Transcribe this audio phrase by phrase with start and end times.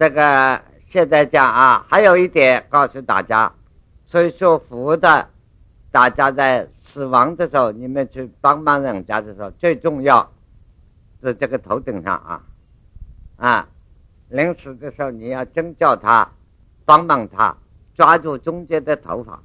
[0.00, 3.52] 这个现在讲啊，还有一点告诉大家，
[4.06, 5.28] 所以说福的，
[5.90, 10.32] 大家在死亡的时候，你们去帮忙人家的时候，最重要
[11.20, 12.42] 是这个头顶上啊，
[13.36, 13.68] 啊，
[14.30, 16.32] 临死的时候你要真叫他
[16.86, 17.54] 帮忙他
[17.94, 19.42] 抓住中间的头发，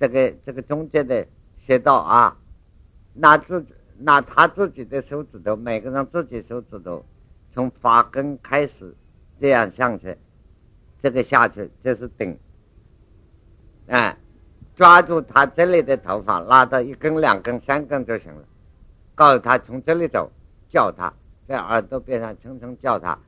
[0.00, 1.24] 这个这个中间的
[1.58, 2.36] 穴道啊，
[3.14, 7.04] 拿自己拿他自己的手指头，每个人自己手指头。
[7.54, 8.94] 从发根开始，
[9.42, 10.16] 这样上去，
[11.02, 12.38] 这个下去这是顶，
[13.88, 14.16] 哎，
[14.76, 18.44] 抓住他这里的头发，拉到一根、两根、三根就行了。
[19.16, 20.30] 告诉他从这里走，
[20.68, 21.12] 叫他
[21.48, 23.18] 在耳朵边上轻轻叫他，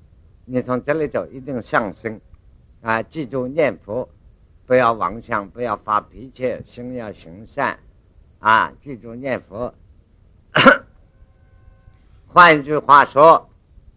[0.44, 2.20] 你从这里走一定上升，
[2.80, 4.08] 啊，记住念佛，
[4.66, 7.80] 不要妄想，不要发脾气，心要行善，
[8.38, 9.74] 啊，记住念佛。
[12.32, 13.50] 换句话说。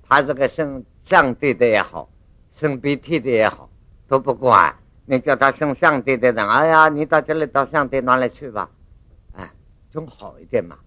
[0.10, 2.10] 他这个生上帝的也好，
[2.52, 3.70] 生鼻涕的也好，
[4.10, 4.76] 都不管。
[5.06, 8.70] 你叫他生上帝的人，哎呀，你到这里到上帝那里去吧，
[9.32, 9.50] 哎，
[9.90, 10.78] 总好一点嘛，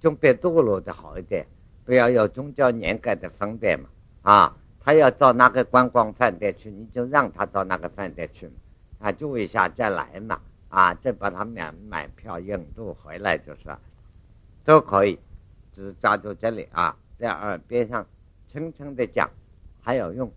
[0.00, 1.46] 总比堕落的好一点。
[1.84, 3.84] 不要有宗教年改的分别嘛，
[4.22, 8.52] 啊，他要到那个观光饭店去，你就让他到那个饭店去嘛，
[9.00, 10.40] 啊，住一下再来嘛，
[10.70, 13.68] 啊，再把他买买票引渡回来就是，
[14.64, 15.18] 都可以，
[15.74, 18.06] 只是抓住这里啊，在耳边上。
[18.48, 19.28] 轻轻的讲
[19.86, 20.32] 还有用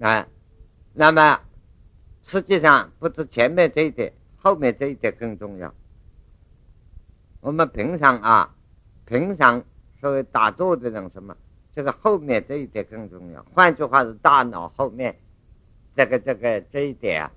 [0.00, 0.26] 啊，
[0.94, 1.38] 那么
[2.22, 5.74] 实际上不止前面这一点，后面这一点更重要。
[7.42, 8.54] 我们平常啊，
[9.04, 9.62] 平常
[10.00, 11.36] 所谓打坐的人什么，
[11.74, 13.44] 这个后面这一点更重要。
[13.54, 15.14] 换句话是，大脑后面
[15.94, 17.30] 这个这个这一点啊，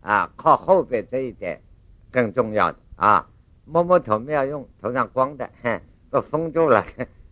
[0.00, 1.62] 啊，靠后边这一点
[2.10, 3.28] 更重要的啊。
[3.66, 6.84] 摸摸头没有用，头上光的，哼，都封住了。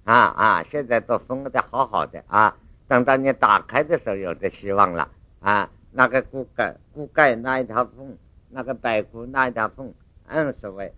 [0.04, 0.62] 啊啊！
[0.64, 2.56] 现在都封的好好的啊，
[2.90, 5.70] 等到你打开的时候，有的希望了啊。
[5.92, 8.16] 那个骨盖骨盖那一条缝，
[8.48, 9.94] 那个白骨那一条缝，
[10.26, 10.92] 嗯，所谓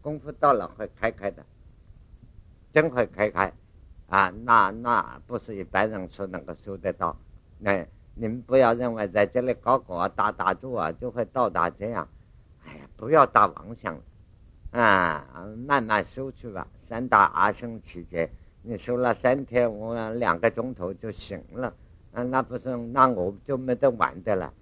[0.00, 1.44] 功夫到了会开开的，
[2.72, 3.52] 真会开开
[4.08, 4.32] 啊！
[4.44, 7.18] 那那不是一般人所能够收得到。
[7.58, 12.08] 那你们不要认为在这里搞搞啊、打打坐啊，就会到达这样。
[12.64, 14.00] 哎呀，不要打妄想。
[14.70, 15.26] 啊，
[15.66, 16.66] 慢慢收去吧。
[16.88, 18.30] 三大阿僧期间，
[18.66, 21.74] 你收了三天，我两个钟头就醒了。
[22.12, 24.52] 啊，那不是那我就没得玩的了。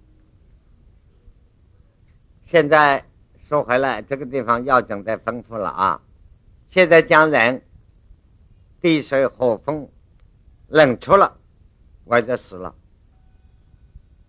[2.43, 3.05] 现在
[3.49, 6.01] 说回来，这个地方要讲的丰富了啊。
[6.69, 7.63] 现在讲人，
[8.81, 9.89] 地水火风
[10.67, 11.37] 冷出了，
[12.05, 12.75] 我就死了。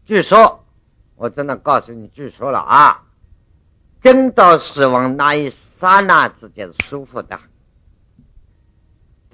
[0.05, 0.63] 据说，
[1.15, 3.05] 我真的告诉你，据说了啊，
[4.01, 5.51] 真到死亡那一。
[5.83, 7.37] 刹那之间舒服的，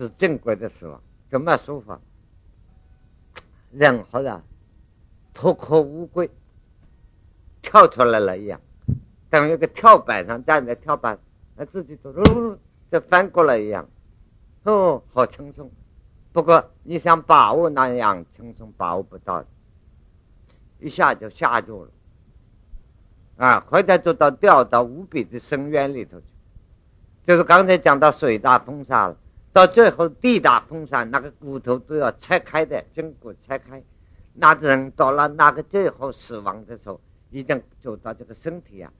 [0.05, 1.01] 是正规的死亡。
[1.29, 1.97] 怎么舒服？
[3.71, 4.41] 人好像
[5.33, 6.27] 脱壳乌龟
[7.61, 8.59] 跳出来了一样，
[9.29, 11.19] 等于个跳板上站在跳板，
[11.55, 12.57] 那自己走路
[12.91, 13.87] 就翻过来一样，
[14.63, 15.69] 哦，好轻松。
[16.31, 19.45] 不过你想把握那样轻松，把握不到，
[20.79, 21.91] 一下就下住了，
[23.37, 26.25] 啊，或者就到掉到无比的深渊里头去。
[27.23, 29.17] 就是刚才讲到水大风沙了，
[29.51, 33.83] 到最后地大风沙，那个骨头都要拆开的，筋骨拆开，
[34.33, 37.01] 那个人到了那个最后死亡的时候，
[37.31, 38.93] 已经走到这个身体啊，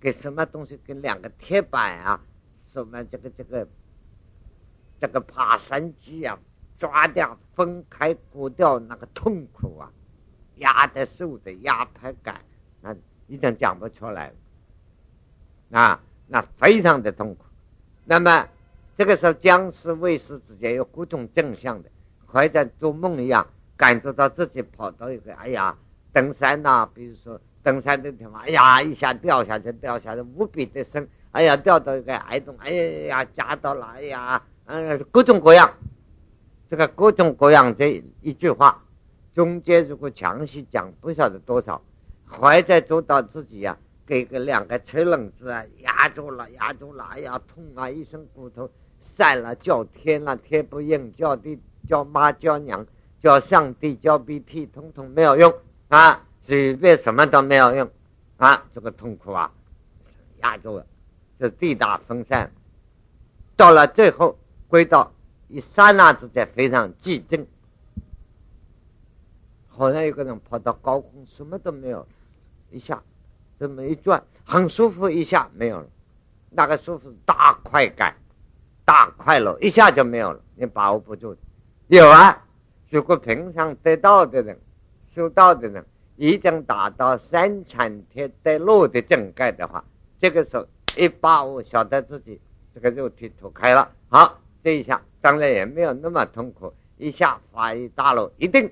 [0.00, 2.20] 给什么东西跟两个铁板啊，
[2.72, 3.68] 什么这个这个
[5.00, 6.38] 这个爬山机啊，
[6.78, 9.92] 抓掉分开割掉那个痛苦啊，
[10.56, 12.40] 压的受的压迫感，
[12.80, 12.94] 那
[13.28, 14.28] 已经讲不出来
[15.70, 17.44] 了，啊，那非常的痛苦。
[18.04, 18.48] 那么，
[18.96, 21.90] 这个时候僵尸卫士之间有各种正向的，
[22.24, 23.46] 好像做梦一样，
[23.76, 25.76] 感觉到自己跑到一个，哎呀，
[26.14, 35.74] 登山呐，比如说登山的地方，哎呀，一下掉下去，掉下去无比的深，哎呀，掉到一个矮洞，哎呀，夹到了，哎呀，嗯，各种各样，
[36.70, 38.82] 这个各种各样这一句话，
[39.34, 41.82] 中间如果详细讲，不晓得多少，
[42.26, 43.76] 还在做到自己呀。
[44.06, 47.90] 给个两个车轮子啊，压住了，压住了，哎呀，痛啊！
[47.90, 48.70] 一身骨头
[49.16, 51.58] 散了，叫天了，天不应；叫地，
[51.88, 52.86] 叫妈，叫娘，
[53.20, 55.54] 叫上帝，叫鼻涕，通通没有用
[55.88, 56.24] 啊！
[56.40, 57.90] 随便什么都没有用
[58.36, 58.64] 啊！
[58.74, 59.52] 这个痛苦啊，
[60.42, 60.86] 压住了，
[61.38, 62.52] 这地大风散，
[63.56, 65.12] 到了最后归到
[65.48, 67.46] 一刹那之间非常寂静，
[69.68, 72.06] 好像有个人跑到高空，什么都没有，
[72.70, 73.02] 一下。
[73.58, 75.86] 这么一转，很舒服，一下没有了。
[76.50, 78.14] 那个舒服大快感，
[78.86, 80.40] 大快乐，一下就没有了。
[80.54, 81.36] 你把握不住。
[81.88, 82.46] 有啊，
[82.88, 84.58] 如果平常得道的人、
[85.08, 85.84] 修道的人，
[86.16, 89.84] 已经达到三禅天得乐的境界的话，
[90.18, 90.66] 这个时候
[90.96, 92.40] 一把握晓得自己
[92.74, 98.70] 这个肉体脱开了，好，这一下当然也没有那么痛苦，一下法一大乐，一定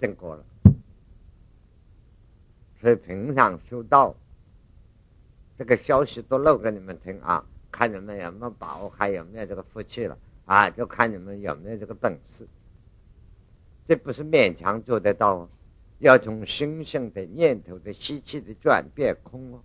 [0.00, 0.44] 正果了。
[2.80, 4.14] 所以平常修道，
[5.58, 10.68] 这个消息都漏给你们听啊，看你们有没有把握，还有没有这个福气了啊？
[10.70, 12.46] 就看你们有没有这个本事。
[13.86, 15.48] 这不是勉强做得到，
[15.98, 19.60] 要从心性的念头的习气的转变空哦，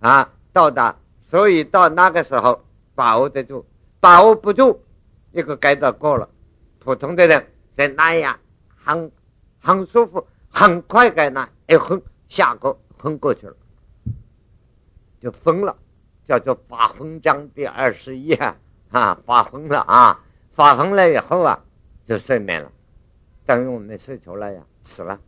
[0.00, 2.64] 啊，到达，所以到那个时候
[2.94, 3.64] 把握得住，
[4.00, 4.80] 把握不住，
[5.32, 6.28] 一个该到过了，
[6.78, 7.46] 普通的人
[7.76, 8.38] 在那样
[8.76, 9.10] 很
[9.60, 12.02] 很舒服，很快该那一昏。
[12.28, 13.54] 下个昏过去了，
[15.20, 15.76] 就疯了，
[16.24, 18.56] 叫做发昏章第二十一啊，
[18.90, 20.24] 啊，发昏了啊，
[20.54, 21.64] 发昏了以后啊，
[22.04, 22.70] 就睡眠了，
[23.46, 25.20] 等于我们睡着了呀，死了，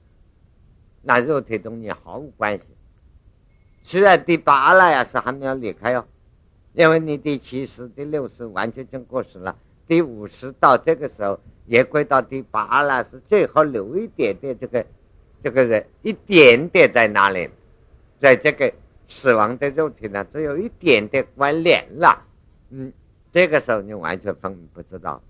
[1.02, 2.64] 那肉体同你毫无关系。
[3.82, 6.04] 虽然第八了呀是还没有离开哦，
[6.72, 9.56] 因为你第七十、第六十完全经过时了，
[9.86, 14.84] 第五十到这个时候也归到第八了，是最后留一点点这个。
[15.42, 17.50] 这个人一点点在哪里，
[18.18, 18.72] 在这个
[19.08, 22.22] 死亡的肉体呢，只有一点点关联了。
[22.70, 22.92] 嗯，
[23.32, 25.22] 这个时候你完全分不知道。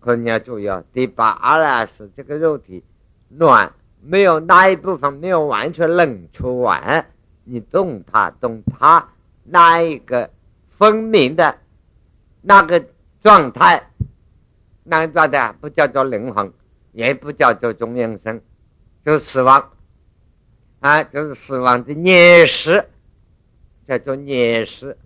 [0.00, 2.82] 可你要注意哦，第八阿拉是这个肉体
[3.28, 7.06] 暖，没有那一部分没有完全冷出完，
[7.44, 9.08] 你动它动它
[9.44, 10.30] 那一个
[10.78, 11.58] 分明的
[12.40, 12.84] 那个
[13.22, 13.90] 状态，
[14.84, 16.52] 那个状态不叫做灵魂。
[16.94, 18.42] 也不叫做中阴身，
[19.02, 19.70] 就是死亡，
[20.82, 22.86] 啊，就是死亡的孽识，
[23.86, 24.98] 叫做孽识，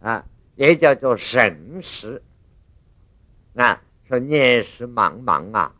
[0.00, 2.20] 啊，也叫做神识，
[3.54, 5.72] 啊，说孽识茫茫啊，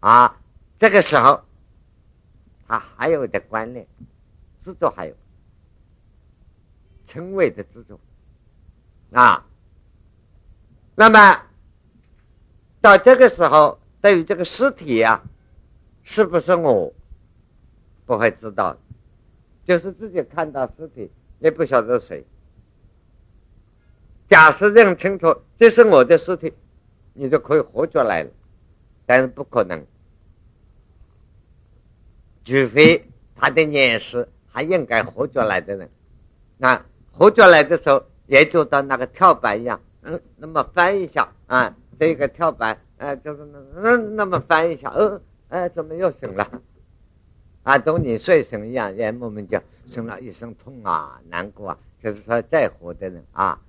[0.00, 0.40] 啊，
[0.78, 1.42] 这个时候，
[2.66, 3.86] 它还有的观念，
[4.62, 5.14] 制作还有，
[7.06, 7.98] 称谓的制作，
[9.12, 9.46] 啊，
[10.96, 11.46] 那么
[12.80, 13.80] 到这个时候。
[14.00, 15.24] 对于这个尸体呀，
[16.04, 16.94] 是不是我
[18.06, 18.76] 不会知道？
[19.68, 21.10] 就是自己看到尸体，
[21.40, 22.24] 也不晓得谁。
[24.26, 26.54] 假设认清楚这是我的尸体，
[27.12, 28.30] 你就可以活出来了。
[29.04, 29.84] 但是不可能，
[32.46, 33.04] 除非
[33.36, 35.90] 他的眼识还应该活出来的人。
[36.56, 36.82] 那
[37.12, 42.80] 活出来的时候，也就到那个跳板一样，嗯，那么翻一下啊，这个跳板。
[42.96, 46.62] 哎，就是那那那么翻一下，呃，哎，怎么又醒了？
[47.68, 51.78] 啊，同你睡醒一样，也莫名叫生了一声痛啊，难过啊。
[52.02, 53.60] 就是说，再活的人啊，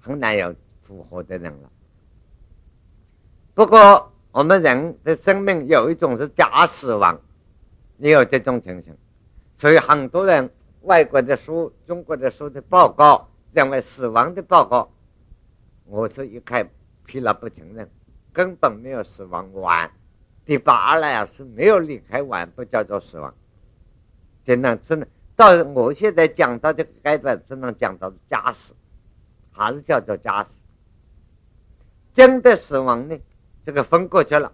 [0.00, 1.70] 很难有复活的人了。
[3.52, 7.20] 不过，我们人的生命有一种是假死亡，
[7.98, 8.96] 也有这种情形。
[9.56, 10.48] 所以，很多人
[10.80, 14.90] 外国的书、中国的书的报告认为死亡的报告，
[15.84, 16.66] 我是一概
[17.04, 17.90] 批了不承认。
[18.32, 19.90] 根本没有死亡完，
[20.44, 23.34] 第八了呀是没有离开完，不叫做死亡。
[24.44, 25.06] 只能只能
[25.36, 28.74] 到我现在讲到这个阶段，只能讲到假死，
[29.52, 30.50] 还是叫做假死。
[32.14, 33.18] 真的死亡呢，
[33.64, 34.52] 这个分过去了，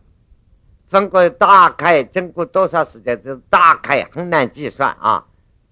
[0.88, 3.22] 分过大概经过多少时间？
[3.24, 5.26] 就大概很难计算啊，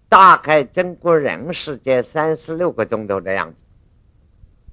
[0.09, 3.59] 大概经过人世间三十六个钟头的样子，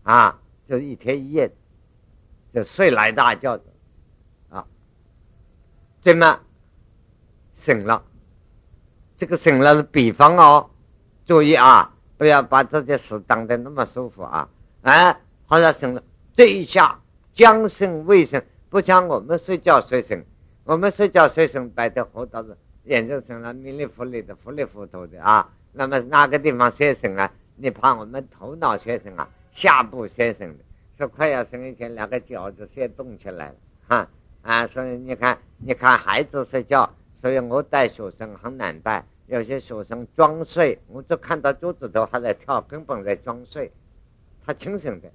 [0.04, 1.52] 啊，就一天一夜。
[2.54, 3.64] 就睡来大觉的，
[6.04, 6.40] 怎么
[7.54, 8.04] 醒了？
[9.18, 10.70] 这个醒了是比方哦，
[11.26, 14.50] 注意啊，不要把这些事当得那么舒服啊！
[14.82, 16.04] 哎，好像醒了，
[16.36, 17.00] 这一下
[17.34, 20.26] 将醒未醒，不像我们睡觉睡醒，
[20.66, 25.50] 我们睡觉睡醒白天活到是眼睛醒了，迷里糊里的，糊里糊涂的啊。
[25.72, 27.32] 那么哪个地方先醒啊？
[27.56, 29.30] 你怕我们头脑先醒啊？
[29.54, 30.64] 下部先醒的。
[30.98, 33.56] 说快要生以前，两个脚就先动起来了，
[33.88, 34.08] 哈！
[34.44, 39.04] 啊所以你看，你看孩子睡觉，所以我带学生很难带。
[39.26, 43.72] 有些学生装睡，我就看到桌子头还在跳，根本在装睡。
[44.46, 45.10] 他清醒的，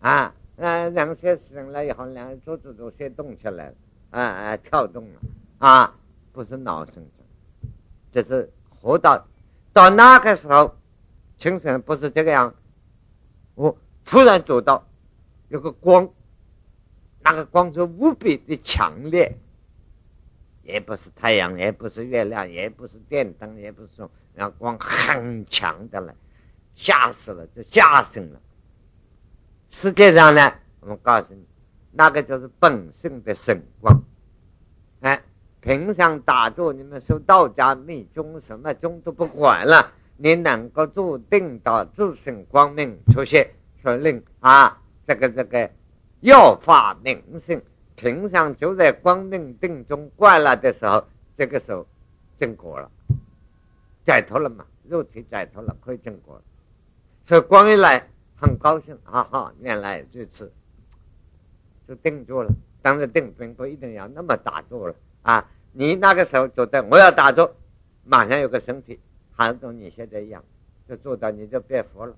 [0.00, 3.74] 啊，那两先醒了以后，两个桌子都先动起来了，
[4.10, 5.20] 啊啊，跳动了，
[5.58, 5.94] 啊，
[6.32, 7.70] 不是脑神经，
[8.10, 8.50] 这是
[8.80, 9.26] 活到
[9.72, 10.74] 到那个时候，
[11.38, 12.54] 清醒不是这个样，
[13.54, 13.76] 我。
[14.08, 14.86] 突然走到
[15.48, 16.08] 有个光，
[17.28, 19.34] 那个光是无比的强烈，
[20.62, 26.14] 也不是太阳，也不是月亮，也不是电灯，也不是那光很强的了，
[26.76, 28.40] 吓死了，就吓醒了。
[29.70, 31.44] 实际上呢，我们告诉你，
[31.90, 34.04] 那个就是本性的神光。
[35.00, 35.20] 哎，
[35.60, 43.50] 平常打坐，你们说道家密宗什么宗都不管了，你能够注定到自身光明出现，
[43.82, 45.68] 说令啊，这个这个
[46.26, 47.62] 要发明性，
[47.94, 51.04] 平常就在光明定中惯了的时候，
[51.36, 51.86] 这个时候
[52.36, 52.90] 正果了，
[54.04, 56.42] 解脱了嘛，肉体解脱了，可以正果了。
[57.22, 60.50] 所以光一来，很高兴，哈哈，原来如此，
[61.86, 62.50] 就定住了。
[62.82, 65.48] 当然定并不一定要那么打坐了啊！
[65.70, 67.54] 你那个时候觉得我要打坐，
[68.02, 68.98] 马上有个身体，
[69.36, 70.42] 还跟你现在一样，
[70.88, 72.16] 就做到你就变佛了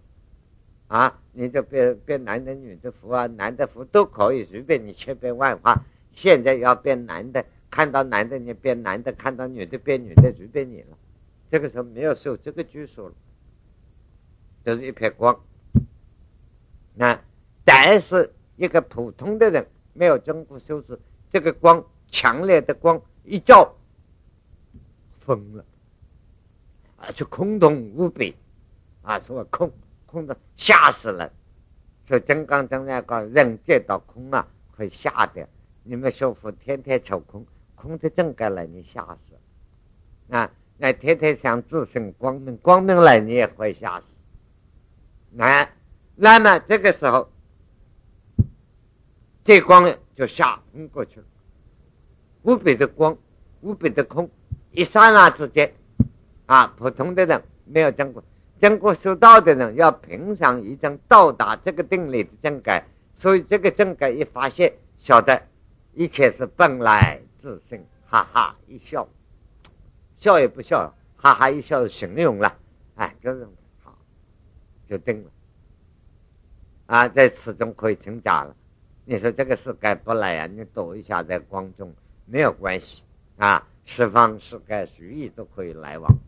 [0.89, 1.19] 啊！
[1.33, 5.85] 你就变变男的女的佛啊，男的佛都可以随便你千变万化。
[6.13, 10.99] 现在要变男的，看到男的你变男的，看到女的变女的，随便你了。
[11.51, 13.15] 这个时候没有受这个拘束了，
[14.65, 15.41] 就是一片光。
[16.95, 17.21] 那
[17.65, 19.67] 但是一个普通的人。
[19.95, 20.97] 没有经过修持，
[21.33, 23.75] 这个光强烈的光一照，
[25.19, 25.65] 疯了，
[26.99, 28.37] 啊，就空洞无比，
[29.03, 29.73] 啊，说空
[30.11, 31.33] 空的吓死了。
[32.05, 35.49] 说金刚经那个人见到空啊，会吓的。
[35.85, 37.47] 你们学佛天天求空，
[37.77, 39.35] 空的正该来，你吓死。
[40.35, 44.15] 啊，那天天想自身光明，光明来你也会吓死。
[45.31, 45.69] 那
[46.17, 47.31] 那么这个时候。
[49.45, 51.27] 这光就下昏过去了，
[52.43, 53.17] 无比的光，
[53.63, 54.29] 无比的空，
[54.73, 55.73] 一刹那之间，
[56.45, 58.23] 啊，普通的人没有见过，
[58.61, 62.85] 经过修道的人要平常已经到达这个定力的正改，
[63.15, 65.43] 所以这个正改一发现，晓得
[65.95, 69.09] 一切是本来自性，哈哈一笑，
[70.15, 72.57] 笑也不笑，哈哈一笑形容了，
[72.97, 73.47] 哎，就是
[73.83, 73.97] 好，
[74.87, 75.31] 就定了，
[76.87, 78.57] 啊，在此中可以成家了。
[79.05, 80.47] 你说这个事该不来呀？
[80.47, 81.95] 你躲一下在光中
[82.27, 83.03] 没有关系
[83.37, 86.19] 啊，十方世界随意都可以来往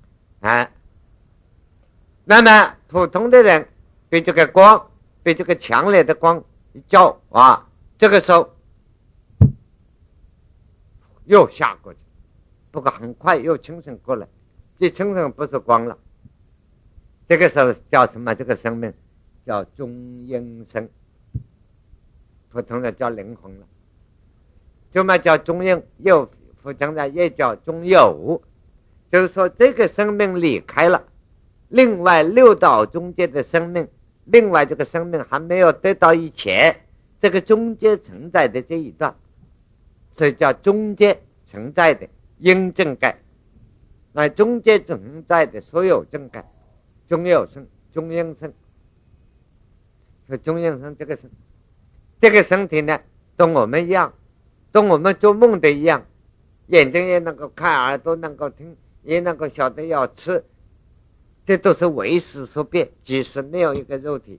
[0.40, 0.70] 啊。
[2.30, 3.66] 那么普通的人
[4.08, 4.88] 被这个光，
[5.24, 7.66] 被这个强烈的光一照啊，
[7.98, 8.54] 这个时候
[11.24, 11.98] 又下过去，
[12.70, 14.28] 不过很快又清醒过来，
[14.76, 15.98] 这清醒不是光了，
[17.28, 18.32] 这个时候叫什么？
[18.36, 18.94] 这个生命
[19.44, 19.90] 叫中
[20.24, 20.88] 阴身。
[22.50, 23.66] 普通的叫灵魂了，
[24.92, 26.30] 这么叫中阴，又
[26.62, 28.40] 普通的也叫中有，
[29.10, 31.02] 就是说这个生命离开了，
[31.70, 33.88] 另外六道中间的生命，
[34.24, 36.80] 另外这个生命还没有得到以前，
[37.20, 39.14] 这个中间存在的这一段，
[40.12, 42.08] 所以叫中间存在的
[42.38, 43.18] 因正盖，
[44.12, 46.44] 那中间存在的所有正盖，
[47.08, 48.52] 中有生，中阴生，
[50.28, 51.30] 和中阴生这个生。
[52.20, 53.00] 这个身体呢，
[53.36, 54.12] 跟我们一样，
[54.72, 56.04] 跟我们做梦的一样，
[56.66, 60.44] 眼睛也能够看，耳朵能够听，也能够晓得要吃，
[61.50, 64.38] 这都是为识所变，即使没有一个肉体。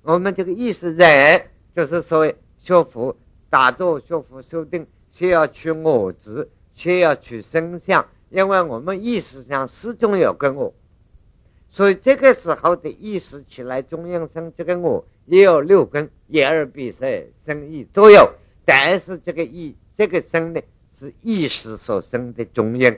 [0.00, 1.44] 我们这个意识人，
[1.76, 3.14] 就是说学佛、
[3.50, 10.72] 打坐、学佛、修定，先要去我执，先要去身相，因为我们意识上始终有个我，
[11.68, 15.04] 所以这个时候的意识起来，中央生这个我。
[15.26, 18.32] 也有六根，眼耳鼻舌身意都有，
[18.64, 20.62] 但是这个意，这个生呢，
[20.98, 22.96] 是意识所生的中央，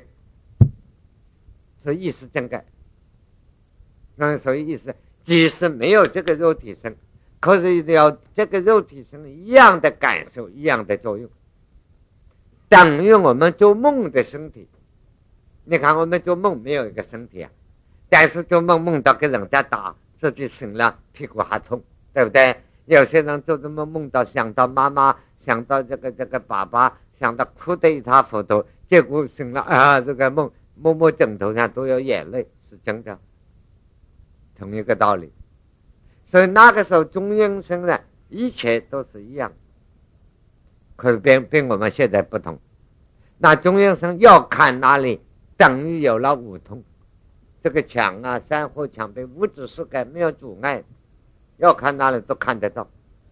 [1.83, 2.65] 是意识正盖。
[4.21, 6.95] 那所以意思，即使没有这个肉体生，
[7.41, 11.29] 可是要这个肉体生一样的感受，一样的作用，
[12.69, 14.69] 等于我们做梦的身体。
[15.65, 17.51] 你看我们做梦没有一个身体啊，
[18.11, 21.83] 但是做梦梦到跟人家打，自己醒了屁股还痛。
[22.13, 22.57] 对不对？
[22.87, 33.17] 有些人就这么梦到，想到妈妈，想到这个这个爸爸，想到哭得一塌糊涂，结果醒了啊，这个梦摸摸枕头上都有眼泪，是真的，
[34.61, 35.33] 同一个道理。
[36.27, 37.99] 所以那个时候中阴身呢，
[38.29, 39.51] 一切都是一样，
[40.95, 42.61] 可是跟跟我们现在不同。
[43.39, 45.21] 那中阴身要看哪里，
[45.57, 46.85] 等于有了五通，
[47.65, 50.85] 这个墙啊，山河墙被，物质世界没有阻碍。
[51.57, 52.89] 要看哪里都看得到，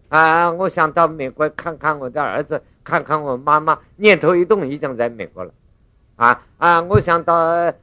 [0.09, 0.51] 啊！
[0.51, 5.51] 我想到美国看看我的儿子，看看我妈妈，念头一动已经在美国了，
[6.15, 6.81] 啊啊！
[6.81, 7.35] 我想到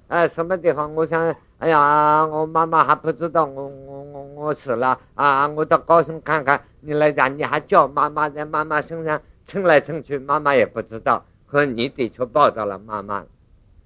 [0.06, 5.48] 呃什么地方，我想，哎呀，我妈妈还不知道我我我我死了，啊！
[5.48, 13.24] 我到高僧看看，你来讲，你还叫妈妈在妈妈身上蹭来蹭去，妈妈也不知道，可你的确抱到了妈妈，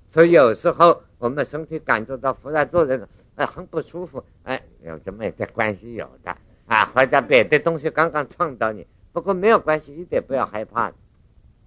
[0.08, 6.36] 所以有时候我们身体感觉到忽然做人，哎，很不舒服，哎，有这么一点关系有的。
[6.66, 10.92] 啊，或者别的东西刚刚撞到你，不过没有关系，一点不要害怕。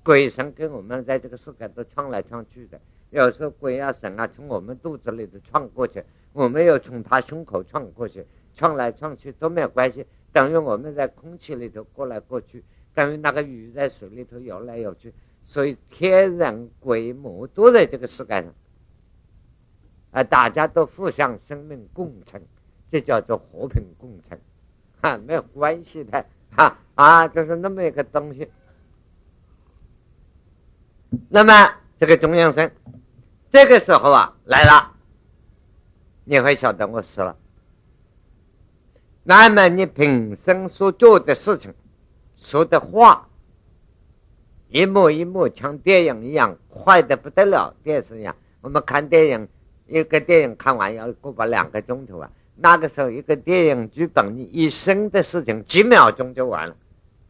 [0.04, 2.80] 鬼神跟我们在这个世界都闯来闯去的，
[3.14, 6.04] 有时候鬼啊神啊从我们肚子里头闯过去，
[6.34, 10.06] 我们又从他胸口闯过去，闯来闯去都没有关系。
[10.32, 12.64] 等于我们在空气里头过来过去，
[12.96, 18.52] 等于那个鱼在水里头游来游去，所以天人鬼魔都在这个世界上，
[20.10, 22.42] 啊，大家都互相生命共存，
[22.90, 24.42] 这叫做和平共存，
[25.00, 28.50] 哈，没有关系的，哈啊，就是那么一个东西。
[31.30, 32.72] 那么这个中央生，
[33.54, 34.94] 这个时候啊来了，
[36.24, 37.38] 你会晓得我死了。
[39.22, 41.72] 那么你平生所做的事情、
[42.36, 43.30] 说的话，
[44.70, 48.36] 一幕一幕像电影一样快的不得了，电视一样。
[48.62, 49.48] 我们看电影，
[49.86, 52.32] 一个电影看完要过把两个钟头啊。
[52.56, 56.76] 那个时候，一个电影剧本，你一生的事情几秒钟就完了，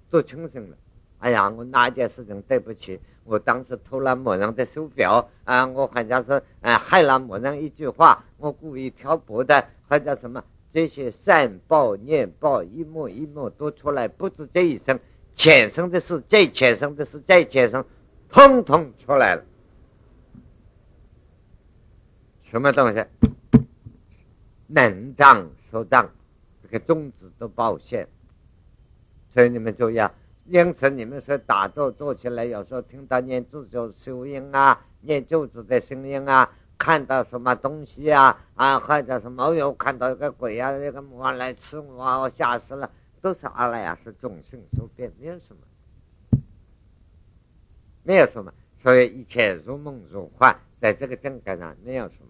[0.10, 0.78] 都清醒了。
[1.20, 2.98] 哎呀，我哪件事情对不起？
[3.24, 10.44] 我当时偷了某人的手表啊，我好像是啊害了某人一句话，我故意挑拨的，或者什么。
[10.74, 15.00] 这些善报、念报，一幕一幕都出来，不止这一生，
[15.36, 17.86] 前生的事、再前生的事、再前生，
[18.28, 19.46] 通通出来了。
[22.42, 23.06] 什么东西？
[24.66, 26.10] 能障、所障，
[26.64, 28.08] 这个种子都报现。
[29.32, 30.12] 所以你们注意啊，
[30.46, 36.50] 因此你们说打坐坐起来，有时候听到念咒咒声音啊，念咒子的声音啊。
[36.76, 39.54] 看到什么东西啊啊，或者什么？
[39.54, 42.90] 又看到一个鬼啊，那个魔来吃我，我吓死了。
[43.22, 46.42] 都是阿赖耶是众生所变，没有什么，
[48.04, 48.52] 没有什么。
[48.76, 52.28] 所以一切如梦如幻，在这个境界上没有什么。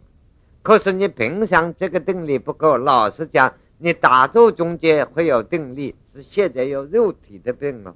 [0.61, 7.95] 可是你平常这个定力不够，老实讲，你打坐中间会有定力，是现在有肉体的病了。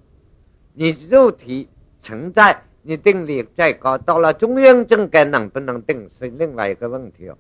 [0.78, 1.68] 你肉体
[2.00, 2.64] 存在。
[2.84, 7.38] 你定力再高，到了中央正该能不能定是另外一个问题哦。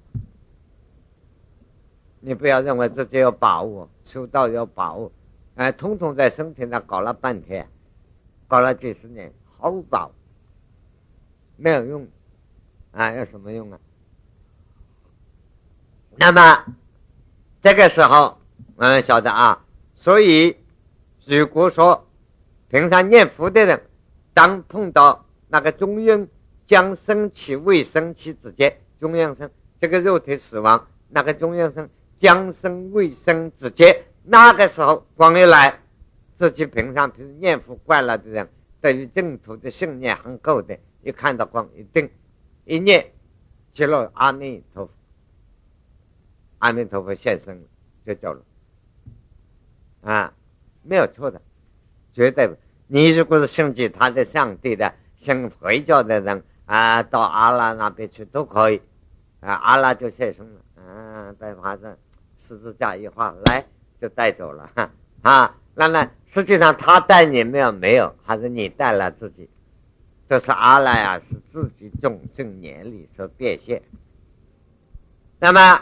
[2.19, 5.10] 你不要认为自己有把握，修道有把握，
[5.56, 7.69] 哎，通通在身体上搞了半天，
[8.50, 10.12] 搞了几十年，毫无把握，
[11.56, 12.06] 没有用，
[12.91, 13.80] 啊，有什么用啊？
[16.17, 16.65] 那么
[17.62, 18.38] 这个时候，
[18.76, 19.63] 我们晓得啊，
[19.95, 20.58] 所以
[21.26, 22.06] 如果说
[22.69, 23.82] 平常念佛的人，
[24.34, 26.27] 当碰到那个中阴
[26.65, 29.49] 将生气未生气之间，中阴生
[29.80, 35.80] 这个肉体死亡，那个中阴生将生未生之间，那个时候光一来，
[36.36, 38.49] 自己平常平时念佛惯了的人，
[38.82, 42.10] 对于净土的信念很够的，一看到光一定
[42.65, 43.13] 一念，
[43.71, 44.91] 接了阿弥陀佛，
[46.58, 47.63] 阿弥陀佛现身
[48.06, 48.41] 就走了，
[50.01, 50.34] 啊，
[50.84, 51.41] 没有错的，
[52.17, 52.49] 绝对。
[52.88, 54.91] 你如果是信其他的上帝的。
[55.19, 58.80] 信回教的人啊，到阿拉那边去都可以，
[59.41, 61.97] 啊，阿拉就现身了，嗯，带法子
[62.47, 63.65] 十字架一画，来
[63.99, 64.91] 就带走了，哈
[65.23, 69.49] 啊，那么实际上他带你没有没有，还是你带了自己，
[70.30, 73.82] 这是阿拉呀，是自己众生年里所变现。
[75.39, 75.82] 那么，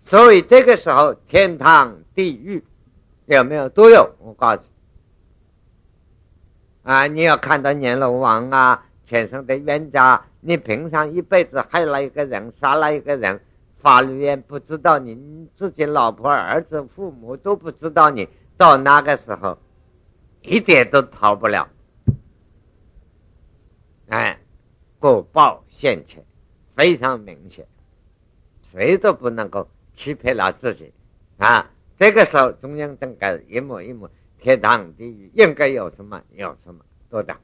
[0.00, 2.62] 所以这个时候天堂地狱
[3.24, 4.68] 有没有都有，我告诉你。
[6.86, 7.08] 啊！
[7.08, 13.40] 你要看到阎罗王啊，前生的冤家，你平常一辈子害了一个人，杀了一个人，
[13.78, 19.58] 法律院不知道你自己老婆、儿子、父母都不知道你，到那个时候，
[20.42, 21.68] 一点都逃不了。
[24.08, 24.38] 哎，
[25.00, 26.24] 果报现前，
[26.76, 27.66] 非常明显，
[28.70, 30.92] 谁都不能够欺骗了自己
[31.38, 31.68] 啊！
[31.98, 34.08] 这个时候，中央政改一模一模。
[34.46, 36.22] 天堂地狱应该有什么？
[36.36, 37.36] 有什么多的？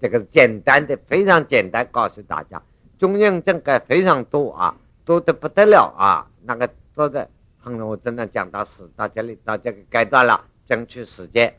[0.00, 2.62] 这个简单的，非常简单，告诉大家，
[2.98, 6.30] 中央政改非常多啊，多的不得了啊！
[6.44, 11.58] 那个多的，很我真的讲到死到这里，到这个阶段了，争取时间。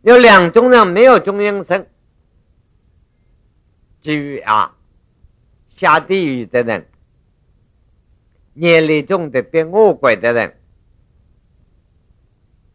[0.00, 1.86] 有两种人没有中央生，
[4.00, 4.76] 至于啊，
[5.68, 6.88] 下地狱的人，
[8.54, 10.56] 业力重的变恶鬼的人。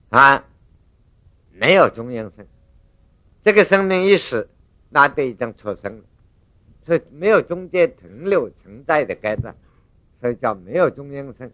[0.09, 0.45] 啊，
[1.51, 2.47] 没有中阴身，
[3.43, 4.49] 这个生命一死，
[4.89, 6.03] 那都已经出生了，
[6.83, 9.55] 所以没有中间停留存在的阶段，
[10.21, 11.51] 所以叫没有中阴身。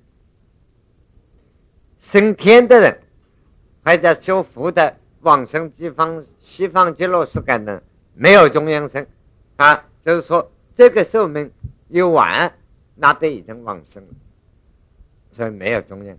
[2.00, 3.00] 升天的人，
[3.84, 7.82] 或者修福的往生西方西方极乐世界的，
[8.14, 9.08] 没有中阴身，
[9.56, 11.50] 啊，就是说这个寿命
[11.88, 12.54] 一完，
[12.96, 14.10] 那都已经往生了，
[15.32, 16.16] 所以没有中阴。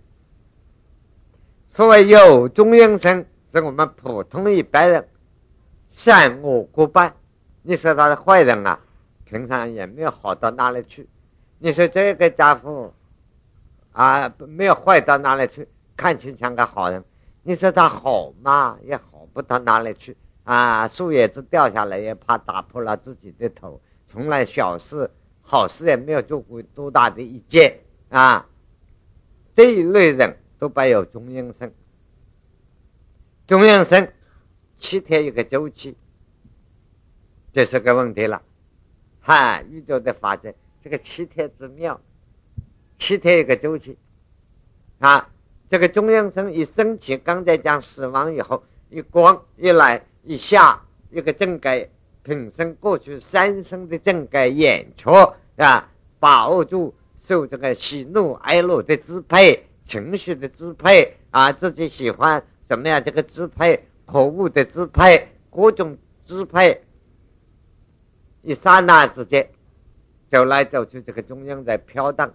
[1.75, 5.09] 所谓有中阴身，是我们普通一般人
[5.89, 7.13] 善恶各半。
[7.63, 8.79] 你说他是坏人啊，
[9.25, 11.05] 平常也没有好到哪里去。
[11.59, 12.93] 你说这个家伙
[13.91, 17.03] 啊，没有坏到哪里去，看起像个好人。
[17.43, 20.87] 你说他好嘛，也好不到哪里去啊。
[20.87, 23.81] 树叶子掉下来，也怕打破了自己的头。
[24.07, 25.11] 从来小事、
[25.41, 28.45] 好事也没有做过多大的一件啊。
[29.57, 31.73] 这一类人都伴有中阴身。
[33.47, 34.13] 中阴身
[34.77, 35.95] 七天一个周期，
[37.53, 38.41] 这是个问题了。
[39.21, 41.99] 哈，宇宙的法则，这个七天之妙，
[42.97, 43.97] 七天一个周期
[44.99, 45.29] 啊。
[45.69, 51.89] 这个中阴身一升起，刚才讲死亡以后，一光一来一下，一个正改。
[52.23, 55.11] 平生过去三生的正改演出
[55.57, 63.03] 啊，把握住受这个喜怒哀乐的支配，情绪的支配啊，自己喜欢怎么样？
[63.03, 66.81] 这个支配，可恶的支配，各种支配，
[68.41, 69.49] 一刹那之间，
[70.29, 72.33] 走来走去，这个中央在飘荡，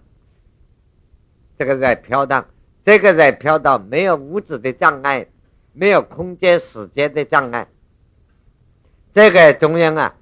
[1.57, 2.47] 这个在飘荡，
[2.85, 5.27] 这个在飘荡，没有物质的障碍，
[5.73, 7.67] 没有空间时间的障碍。
[9.13, 10.15] 这个中央啊，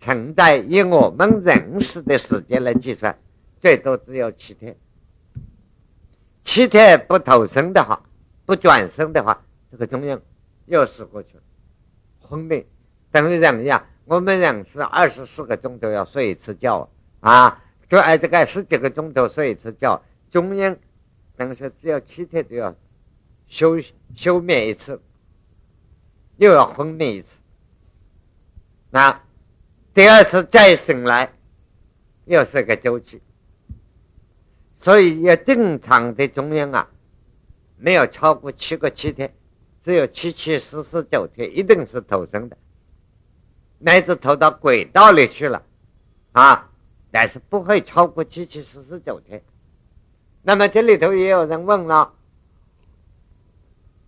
[0.00, 3.18] 存在以我们认识的时间来计算，
[3.62, 4.76] 最多只有七天。
[6.44, 8.02] 七天不投生的话，
[8.44, 10.20] 不转生的话，这个中央
[10.66, 11.42] 又死过去了，
[12.20, 12.64] 昏迷。
[13.10, 20.76] 等于人一样，我们人是二十四个钟头要睡一次觉啊，就按这个十几个钟头睡一次觉，中央
[21.36, 22.74] 等于说只有七天就要
[23.48, 23.80] 休
[24.14, 25.00] 休眠一次，
[26.36, 27.28] 又要昏迷一次。
[28.90, 29.22] 那
[29.94, 31.32] 第二次再醒来，
[32.26, 33.22] 又是个周期，
[34.84, 36.90] 所以要正常的中央啊，
[37.78, 39.32] 没有超过七个七天，
[39.82, 42.58] 只有七七四十九天，一定是投生的，
[43.78, 45.62] 乃至投到轨道里去了，
[46.32, 46.68] 啊，
[47.10, 49.42] 但是不会超过七七四十九天。
[50.42, 52.12] 那么这里头也有人问了，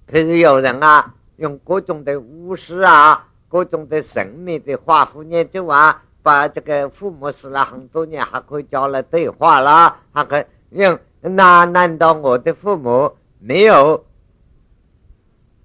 [0.07, 3.29] 可是有人啊，用各种的巫师啊。
[3.49, 10.99] 各种的神秘的画符念咒啊，把这个父母死了很多年，还可以叫来对话了，还可以用。
[11.21, 14.07] 那难道我的父母没有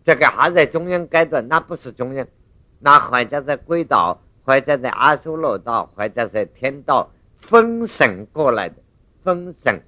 [0.04, 1.48] 这个还在中央阶段？
[1.48, 2.28] 那不是中央，
[2.80, 8.76] 那或者在鬼道，或者在阿修罗道，或者在天道封神过来的，
[9.24, 9.84] 封神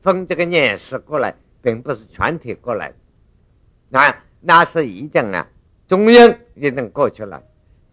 [0.00, 2.94] 封这个念世过来，并不是全体过来的。
[3.88, 5.46] 那那是一种啊。
[5.86, 7.42] 中央已经过去了，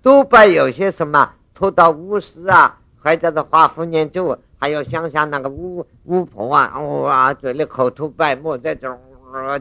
[0.02, 8.96] 多半有些什么拖到巫师啊，或者是画符念咒，还有乡下那个巫巫婆啊，哇，嘴里口吐白沫，这种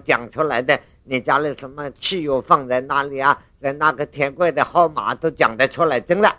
[0.05, 3.39] 讲出来的，你家里什么汽油放在哪里啊？
[3.63, 6.31] 在那个铁柜的号码都讲得出来，真的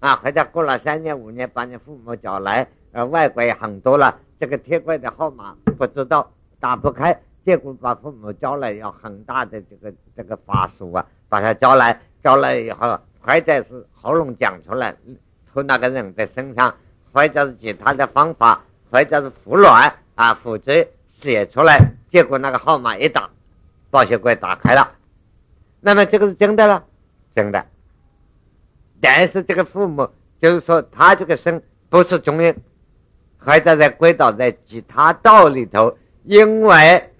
[0.00, 0.14] 啊！
[0.16, 6.30] 或者过了三年五年，把你父母叫来，呃，外国也很多了，这个铁柜的号码不知道
[6.60, 11.06] 打不开，结果把父母叫来，要很大的这个这个法术啊。
[11.30, 14.94] 把他叫来，叫来以后，或者是喉咙讲出来，
[15.50, 16.74] 涂那个人的身上，
[17.16, 20.86] 或者是其他的方法，或者是胡乱啊，否则
[21.18, 23.30] 写出来，结果那个号码一打，
[23.90, 24.92] 保险柜打开了，
[25.80, 26.84] 那么这个是真的了，
[27.34, 27.64] 真的。
[29.00, 30.10] 但是这个父母
[30.42, 32.54] 就是说，他这个身不是中阴，
[33.38, 37.10] 或者在归到在其他道里头，因为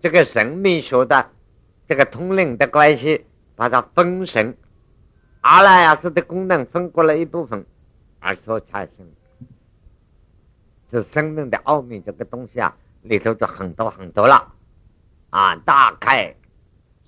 [0.00, 1.26] 这个神秘学的。
[1.88, 4.56] 这个通灵的关系，把它分神，
[5.40, 7.66] 阿赖耶识的功能分过了一部分，
[8.20, 9.06] 而所产生，
[10.90, 14.52] 这生命的奥秘这个东西啊，里头就很多很多了，
[15.30, 16.34] 啊，大概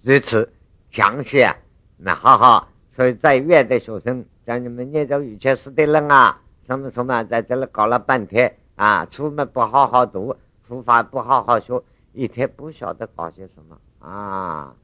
[0.02, 0.52] 如此
[0.90, 1.54] 详细啊，
[1.96, 13.78] 那好好，所以在院的学生，像你们念着语切师的人啊，什么什么，在这里搞了半天啊，出门不好好读，书法不好好学，一天不晓得搞些什么。
[13.98, 14.74] 啊，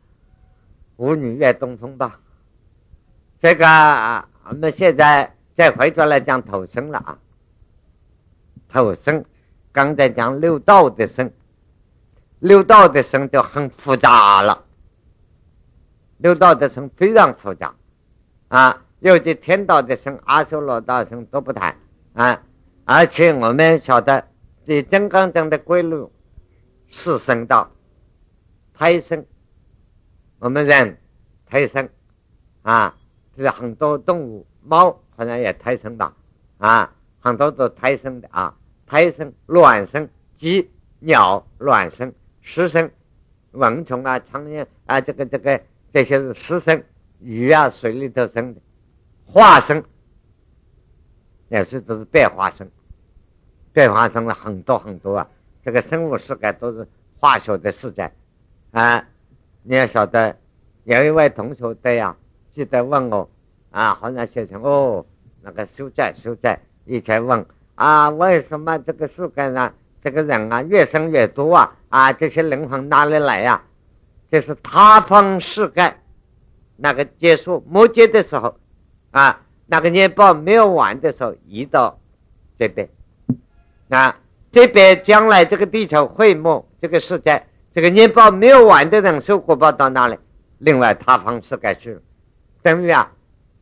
[0.96, 2.20] 舞女越东风吧。
[3.40, 3.66] 这个
[4.48, 7.18] 我们现在再回转来讲投生了啊。
[8.68, 9.24] 投生，
[9.72, 11.32] 刚才讲六道的生，
[12.38, 14.64] 六道的生就很复杂了。
[16.18, 17.74] 六道的生非常复杂
[18.46, 21.74] 啊，尤其天道的生、阿修罗道生都不谈
[22.12, 22.40] 啊。
[22.84, 24.28] 而且我们晓得，
[24.64, 26.12] 这金刚经的归路
[26.86, 27.68] 是生道。
[28.74, 29.26] 胎生，
[30.38, 30.98] 我们人
[31.46, 31.88] 胎生
[32.62, 32.94] 啊，
[33.36, 36.12] 就是很多动物，猫好像也胎生的
[36.58, 42.88] 啊，很多都胎生的啊，胎生、卵生、鸡、鸟卵生、湿生
[43.50, 45.60] 蚊虫啊、苍蝇啊，这个这个
[45.92, 46.84] 这些是湿生，
[47.18, 48.60] 鱼啊水里头生的，
[49.26, 49.82] 化生，
[51.48, 52.70] 也是都是变化生，
[53.72, 55.28] 变化生了很多很多啊。
[55.64, 56.86] 这个生物世界都是
[57.18, 58.12] 化学的世界
[58.70, 59.04] 啊。
[59.64, 60.36] 你要晓得，
[60.84, 62.16] 有一位同学这样
[62.52, 63.28] 记得问我
[63.70, 65.04] 啊，好像写成哦，
[65.42, 73.62] 那个书在书在以前问啊，为什么这个世界上这个人啊越生越多啊啊，这些灵魂哪里来呀？
[74.30, 75.94] 这是塌方世界
[76.76, 78.56] 那个结束末节的时候
[79.10, 81.98] 啊，那个年报没有完的时候移到
[82.58, 82.88] 这边
[83.88, 84.16] 啊，
[84.52, 87.44] 这边将来这个地球会没这个世界。
[87.74, 90.18] 这个年报没有完的人收果报到哪里？
[90.58, 92.00] 另外塌方世界去了，
[92.62, 93.12] 等于啊，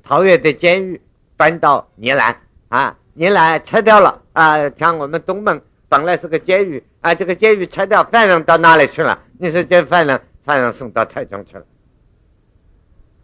[0.07, 1.01] 桃园的监狱
[1.37, 2.37] 搬到尼兰
[2.69, 9.19] 啊，尼兰拆掉了啊，像我们东门本来是个监狱啊，这个监狱拆掉，犯人到哪里去了？
[9.39, 11.65] 你说这犯人，犯人送到台中去了，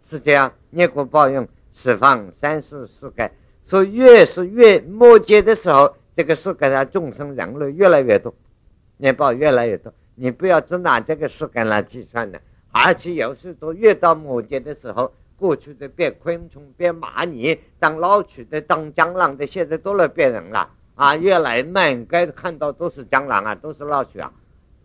[0.09, 0.51] 是这样。
[0.71, 3.31] 业果报应，释放三世世界，
[3.63, 8.35] 所以越是越末节的时候，这个世界上众生人类越来越多，
[8.97, 9.93] 年报越来越多。
[10.15, 12.41] 你不要只拿这个事干来计算的，
[12.73, 15.13] 而且有时都越到末节的时候，
[15.43, 21.17] 过去的变昆虫、变蚂蚁，当老鼠的、当蟑螂的，现在都来变人了啊！
[21.17, 24.31] 越来满街看到都是蟑螂啊，都是老鼠啊，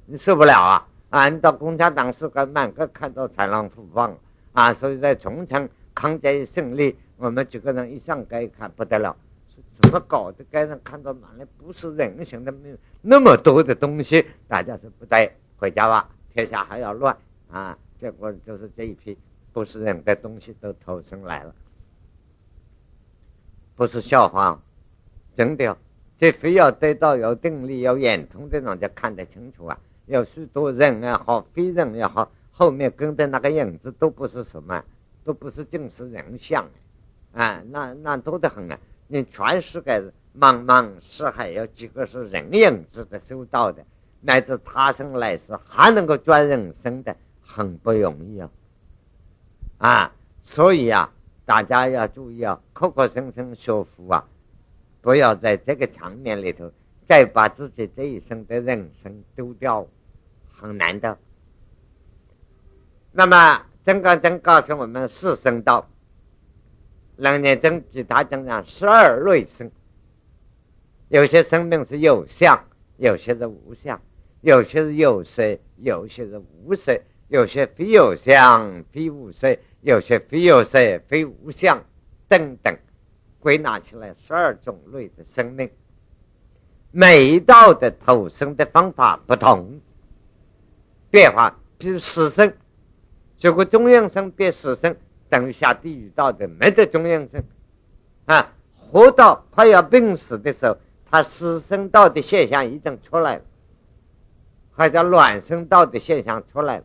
[0.06, 0.88] 你受不了啊！
[1.10, 4.12] 啊，你到共产党是个满街看到豺狼虎豹
[4.52, 4.74] 啊！
[4.74, 9.14] 所以在重庆抗战胜利，我们几个人一上街一看不得了。
[9.80, 10.42] 怎么搞的？
[10.50, 12.50] 街上看到哪里不是人形的？
[12.50, 17.16] 没有那么多的东西，大家是不对，回家吧，天下还要乱
[17.48, 17.78] 啊！
[17.96, 19.16] 结果就是这一批
[19.58, 21.52] 不是人的东西都投生来了，
[23.74, 24.62] 不是笑话，
[25.36, 25.76] 真的。
[26.16, 29.76] 这非要得到有定力、有眼通的人才看得清楚啊！
[30.06, 34.84] 有许多人也好，非人也好，后面跟的那个影子都不是什么，
[35.24, 36.68] 都不是正是人像
[37.32, 37.60] 啊！
[37.68, 38.78] 那那多得很啊！
[39.08, 40.00] 你全世界
[40.38, 43.84] 茫茫四海，有几个是人影子的收到的，
[44.20, 48.48] 乃至他生来世还能够转人生的，很不容易啊！
[49.78, 50.12] 啊，
[50.42, 51.12] 所以啊，
[51.44, 54.28] 大家要注意啊，口口声声学佛啊，
[55.00, 56.70] 不要在这个场面里头
[57.06, 59.86] 再把自己这一生的人生丢掉，
[60.52, 61.16] 很难的。
[63.12, 65.88] 那么，真刚真告诉我们四声道。
[67.16, 69.70] 人年中，其他讲讲十二类生，
[71.08, 72.64] 有些生命是有相，
[72.96, 74.00] 有些是无相，
[74.40, 79.56] 有些是有色，有些是无色，有些非有相非无色，
[79.88, 81.82] 有些非有色非无相，
[82.28, 82.76] 等等，
[83.40, 85.70] 归纳起来十二种类的生命。
[86.90, 89.80] 每一道的投生的方法不同，
[91.10, 92.52] 变化，比如死生，
[93.38, 94.94] 这个中央生变死生。
[95.30, 97.42] 等于下地狱道的没得中央生
[98.26, 100.76] 啊，活到快要病死的时候，
[101.10, 103.42] 他死生道的现象已经出来了，
[104.74, 106.84] 或者卵生道的现象出来了，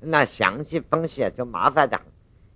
[0.00, 2.13] 那详细分析就麻烦的很。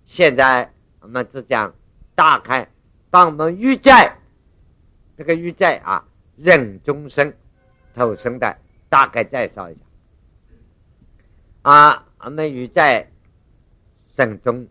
[0.09, 1.75] 现在我们只讲
[2.15, 2.67] 大概
[3.11, 4.17] 帮我们预在
[5.15, 6.03] 这个预在啊，
[6.35, 7.31] 人中生
[7.93, 8.57] 投生的
[8.89, 9.79] 大概介绍一下
[11.61, 13.07] 啊，我们预在
[14.15, 14.67] 生中。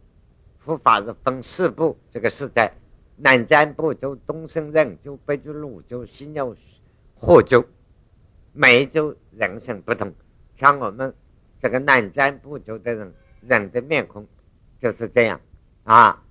[0.59, 2.74] 佛法是分四部，这个是在
[3.16, 6.55] 南瞻部洲、东胜任州、北俱泸州、西牛
[7.14, 7.64] 霍州，
[8.53, 10.12] 每一州人生不同。
[10.57, 11.14] 像我们
[11.62, 14.27] 这个南瞻部洲的人，人的面孔
[14.80, 15.40] 就是这样
[15.84, 16.22] 啊，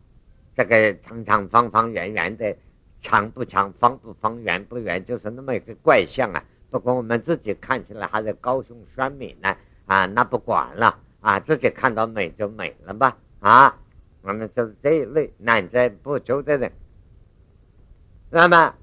[0.55, 2.55] 这个长长方方圆圆的，
[3.01, 6.43] 长不长，方不方，圆不圆，就是那么一个怪象啊。
[6.69, 9.55] 不过我们自己看起来还是高雄酸美呢
[9.85, 13.77] 啊，那不管了啊，自己看到美就美了吧啊。
[14.21, 16.71] 我们就是这一类南瞻部洲的人，
[18.29, 18.75] 那么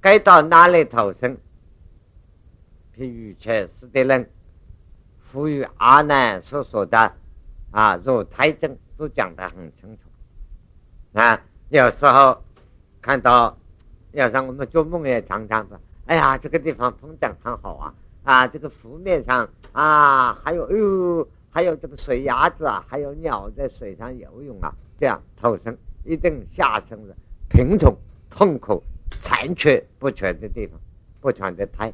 [0.00, 1.36] 该到哪里投生？
[2.96, 4.28] 譬如前世的人，
[5.30, 7.12] 赋予阿难所说的
[7.70, 11.40] 啊，如胎证都讲得很清楚啊。
[11.68, 12.42] 有时候
[13.02, 13.56] 看到，
[14.12, 17.94] 有时候我们做梦也常常说：“哎呀，这个地方风景很好啊！
[18.22, 27.14] 啊，这个湖面上啊，还有哎呦。”还有这个水鸭子啊，还有鸟在水上游泳啊，这样投生一定下生的
[27.48, 27.96] 贫穷、
[28.28, 28.82] 痛苦、
[29.22, 30.76] 残缺不全的地方，
[31.20, 31.92] 不全的胎。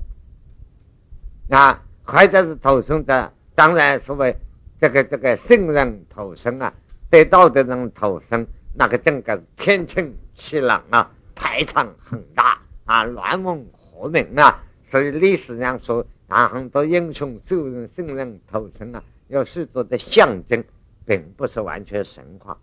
[1.50, 4.34] 啊，或者是投生的，当然所谓
[4.80, 6.72] 这个这个圣人投生啊，
[7.11, 19.03] 得道的人投生，那个整个天清气朗啊，排场很大啊，乱文和鸣啊，所以历史上说啊，很多英雄、圣人、圣人投生啊。
[19.27, 20.64] 有许多的象征，
[21.05, 22.57] 并不是完全神话。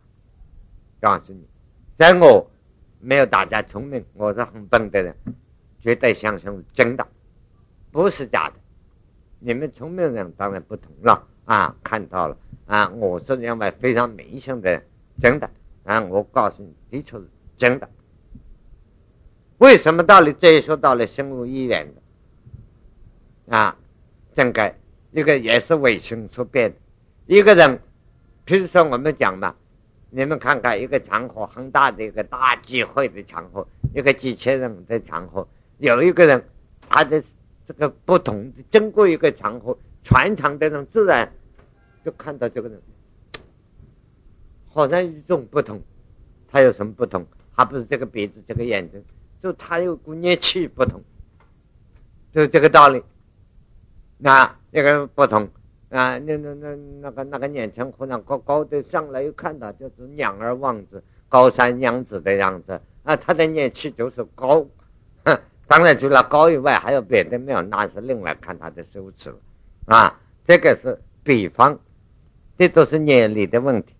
[1.00, 1.48] 告诉你，
[1.96, 2.50] 在我
[3.00, 5.16] 没有大家聪明，我是很笨的人，
[5.80, 7.08] 绝对相信真的，
[7.92, 8.56] 不是假的。
[9.40, 14.84] 你们聪明人当然不同了啊，看到了啊，我是认为非常明显的，
[15.22, 15.50] 真的
[15.84, 17.26] 啊，我告诉你，的确是
[17.58, 17.90] 真的。
[19.58, 21.92] 为什么到了这一说到了生物医院
[23.48, 23.76] 的啊？
[24.36, 24.76] 整个
[25.12, 26.78] 一个也是卫生所变的，
[27.26, 27.80] 一个人，
[28.46, 29.56] 比如说我们讲嘛，
[30.12, 35.48] 你们看看一个场合很大的一个大聚会的场合，一个几千人的场合，
[35.80, 36.44] 有一个人
[36.88, 37.24] 他的
[37.66, 41.32] 这个不同的，经过一个场合，全场的人自然
[42.08, 42.82] 就看到这个人，
[44.72, 45.82] 好像与众不同，
[46.48, 47.28] 他有什么不同？
[47.54, 49.04] 还不是这个鼻子，这个眼睛。
[49.44, 51.04] 就他有股热气不同，
[52.32, 53.04] 就是这个道理。
[54.18, 55.50] 那一个不同
[55.90, 64.66] 啊，那那那那个那个年轻姑娘高高的上来，一看到就是娘儿望子、高山娘子的样子啊，他的热气就是高。
[65.68, 69.38] 当然除了高以外，还有别的没有，那是另外看他的手持了
[69.88, 70.22] 啊。
[70.48, 71.78] 这个是比方，
[72.58, 73.94] 这都是年龄的问题。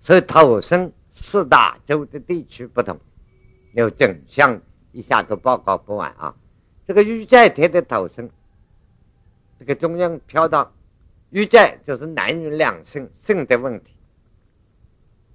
[0.00, 2.98] 所以投生四大洲的地区不同。
[3.72, 6.34] 有整项一下都报告不完啊！
[6.86, 8.30] 这个玉寨天的投生，
[9.58, 10.72] 这个中央飘到
[11.28, 13.92] 玉寨，就是男女两性性的问题。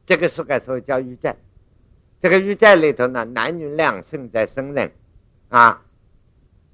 [0.07, 1.35] 这个是该说叫玉寨。
[2.19, 4.91] 这个玉寨里头呢，男女两性在生人
[5.49, 5.83] 啊，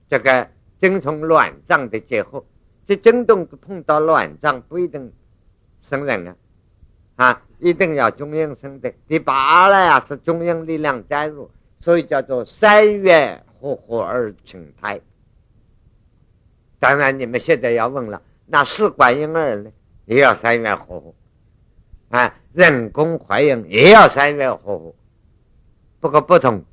[0.09, 2.45] 这个精虫卵脏的结合，
[2.87, 5.13] 这震动碰到卵脏不一定
[5.81, 6.35] 生人啊，
[7.17, 8.91] 啊，一定要中央生的。
[9.07, 11.51] 第八呢呀，是中央力量加入。
[11.79, 14.99] 所以叫做三元合合而成胎。
[16.79, 19.71] 当然，你们现在要问了，那试管婴儿呢，
[20.05, 21.13] 也要三元合合
[22.09, 24.95] 啊，人工怀孕也要三元合合，
[25.99, 26.65] 不过不同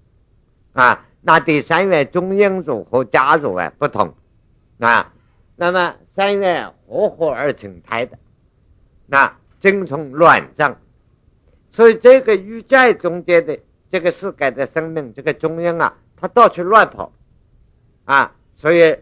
[0.72, 1.06] 啊。
[1.20, 4.14] 那第三元中阴组和加入啊不同
[4.78, 5.12] 啊。
[5.56, 8.18] 那么三元合合而成胎的，
[9.06, 10.78] 那精虫卵脏，
[11.70, 13.58] 所以这个玉在中间的。
[13.90, 17.12] 这个世界的生命，这个中央啊，他到处乱跑，
[18.06, 18.98] 啊，所以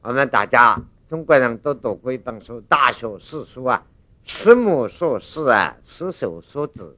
[0.00, 3.84] 我们大家中国人都读过一本书《大学四书》啊，
[4.22, 6.94] 师母说事啊，师手说指，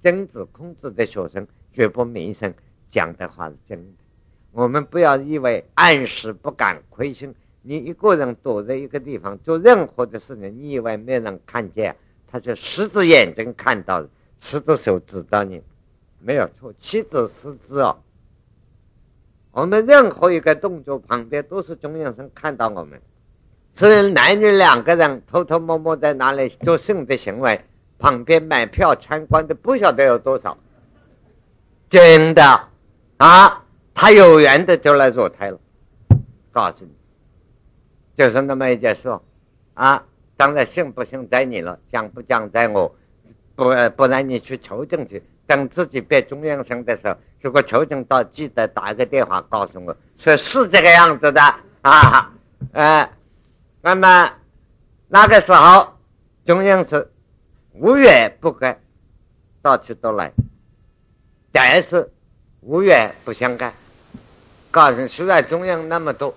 [0.00, 2.52] 曾子、孔子的学生绝不迷信，
[2.90, 3.92] 讲的话是真的。
[4.50, 11.96] 我们不要以为暗示不敢亏心，你一个人躲在一个地方做任何的事情，你以为没人看见，
[12.30, 14.04] 他就十只眼睛看到，
[14.40, 15.62] 十只手指到你。
[16.20, 17.98] 没有错，七指十指哦。
[19.52, 23.00] 我们任何一个动作旁边都是中央生看到我们，
[23.72, 27.60] 所以男女两个人偷偷摸摸在哪里做性的行为，
[27.98, 30.56] 旁边买票参观的不晓得有多少。
[31.90, 32.68] 真的
[33.16, 35.58] 啊，他有缘的就来做胎了。
[36.52, 36.90] 告诉你，
[38.18, 39.08] 就是那么一件事
[39.74, 40.04] 啊。
[40.36, 42.94] 当然信不信在你了，讲不讲在我，
[43.56, 43.64] 不
[43.96, 45.22] 不然你去求证去。
[45.46, 51.40] 等自己变中央生的时候，如果求证到，记得打个电话告诉我，说是这个样子的
[51.80, 52.32] 啊。
[52.72, 53.10] 呃，
[53.80, 54.30] 那么
[55.08, 55.94] 那个时候
[56.44, 57.10] 中央是
[57.72, 58.78] 无缘不干，
[59.62, 60.30] 到处都来，
[61.50, 62.10] 但是
[62.60, 63.72] 无缘不相干。
[64.70, 66.34] 告诉虽然中央那么多，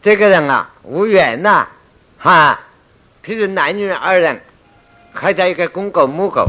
[0.00, 1.66] 这个人啊无缘呐，
[2.18, 2.60] 哈，
[3.24, 4.40] 譬如男女二人，
[5.12, 6.46] 还在一个公狗母狗。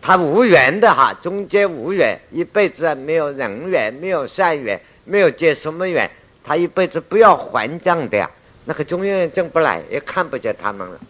[0.00, 6.08] 他无缘的哈，中间无缘，一辈子没有人缘，没有善缘，没有结什么缘，
[6.44, 8.30] 他一辈子不要还账的呀。
[8.66, 11.00] 那个中央进不来，也看不见他们了。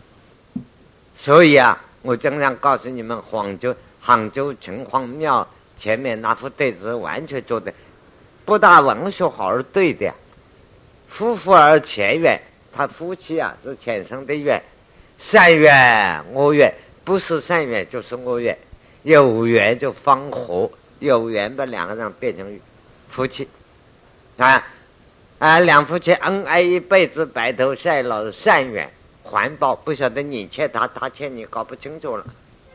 [1.14, 5.46] 所以啊，我经常告诉你们，杭州杭州城隍庙
[5.76, 7.70] 前面那副对子完全做的
[8.46, 10.10] 不大文学好而对的，
[11.16, 12.38] 夫妇而前缘，
[12.70, 14.62] 他夫妻啊是前生的缘，
[15.18, 16.70] 善缘恶缘，
[17.04, 18.54] 不是善缘就是恶缘。
[19.02, 22.60] 有缘就方和，有缘把两个人变成
[23.08, 23.48] 夫妻，
[24.36, 24.62] 啊
[25.38, 28.86] 啊，两夫妻恩爱一辈子，白头偕老，善缘
[29.22, 32.26] 环保，不晓得你欠他，他欠你，搞不清楚了，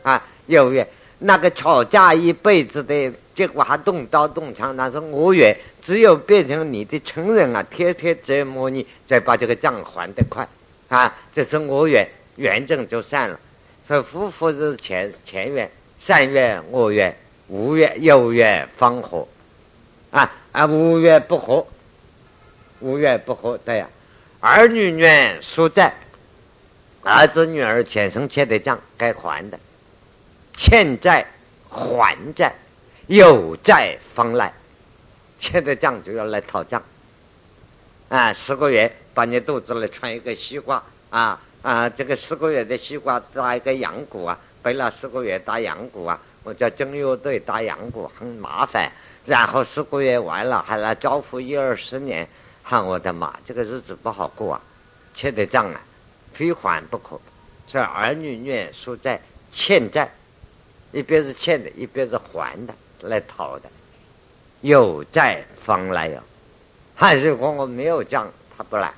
[0.02, 0.88] 啊，有缘
[1.20, 10.48] 那个吵架一辈子的结果还动刀动枪，那是恶缘，只有变成你的亲人啊，天天折磨你，再把这个账还得快，
[10.90, 13.40] 啊，这是恶缘，缘正就散了，
[13.84, 15.70] 所以夫妇是前前缘。
[16.00, 17.16] 善缘恶缘，
[17.48, 19.28] 无缘有缘方合，
[20.10, 21.64] 啊啊无缘不合，
[22.80, 23.88] 无缘不合，对呀。
[24.40, 25.94] 儿女缘所在，
[27.04, 29.60] 儿子女儿前生欠的账该还的，
[30.58, 31.24] 欠债
[31.70, 32.52] 还债，
[33.06, 34.52] 有债方来，
[35.42, 36.82] 欠的账就要来讨账。
[38.10, 48.92] 啊，十个月把你肚子里穿一个西瓜啊啊，这个十个月的西瓜打一个羊骨啊，背了十个月打羊骨啊，我叫正乐队打羊骨很麻烦，
[49.26, 52.28] 然后十个月完了还来招呼一二十年，
[52.62, 54.62] 喊，我的妈，这个日子不好过啊，
[55.14, 55.82] 欠的账啊，
[56.34, 57.20] 非还不可，
[57.66, 59.20] 这儿女女属债
[59.52, 60.12] 欠债，
[60.92, 63.70] 一边是欠的，一边是还的来讨的，
[64.62, 66.18] 有债方来哟。
[66.96, 68.94] 还是说我没有讲，他不来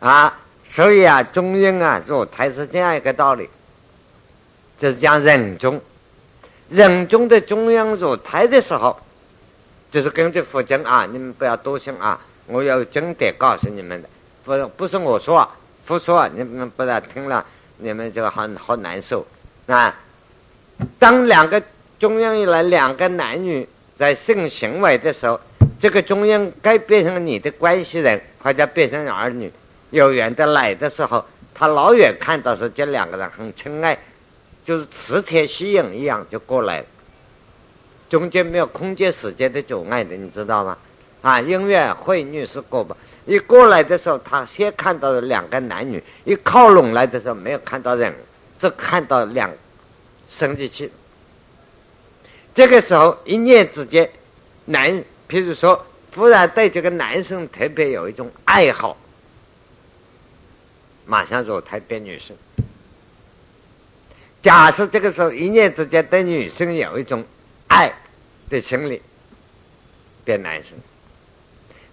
[0.00, 0.38] 啊。
[0.64, 3.50] 所以啊，中庸啊，入胎是这样一个道理，
[4.78, 5.78] 就是讲人中，
[6.70, 8.98] 人中的中央入胎的时候，
[9.90, 14.08] 就是根据佛经啊，你们不要多想啊，我有经典告诉你们的，
[14.44, 15.46] 不不是我说，
[15.84, 17.44] 佛说，你们不然听了，
[17.76, 19.26] 你们就很好难受
[19.66, 19.94] 啊。
[20.98, 21.62] 当两个
[21.98, 23.68] 中央一来，两个男女
[24.02, 25.38] 在性行为的时候。
[25.78, 29.50] 这个中央该变成你的关系人，或者变成儿女，
[29.90, 33.98] 有缘的来的时候，他老远看到是这两个人很亲爱，
[34.64, 36.84] 就是磁铁吸引一样就过来了，
[38.08, 40.78] 中间没有空间时间的阻碍的，你知道吗？
[41.20, 42.96] 啊，音乐会女士过吧，
[43.26, 48.12] 一过来的时候，他先看到了两个男女，一靠拢来的时候没有看到人，
[48.58, 49.50] 只看到两
[50.28, 50.90] 生殖器。
[52.54, 54.10] 这个时候一念之间，
[54.66, 55.04] 男。
[55.28, 58.94] 譬如说，忽然对这个男生特别有一种爱好，
[61.06, 62.36] 马上说他变女生。
[64.42, 67.24] 假设这个时候一念之间对女生有一种
[67.68, 67.90] 爱
[68.50, 69.00] 的心理，
[70.22, 70.72] 变男生。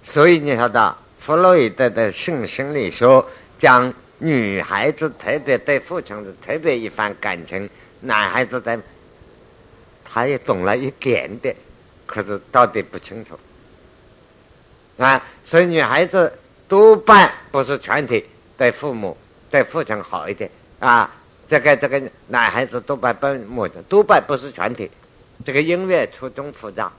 [0.03, 3.23] 所以你晓得，弗洛伊德的性心理学
[3.57, 7.69] 讲女孩子特别对父亲是特别一番感情，
[8.01, 8.77] 男孩子在，
[10.11, 11.55] 他也懂了一点点。
[12.05, 13.37] 可是到底不清楚
[14.97, 16.31] 啊，所以女孩子
[16.67, 18.25] 多半不是全体
[18.57, 19.15] 对父母
[19.51, 20.49] 对父亲好一点
[20.79, 21.11] 啊。
[21.47, 24.89] 这个这个男孩子多半不母亲多半不是全体。
[25.45, 26.91] 这个音乐错综复杂，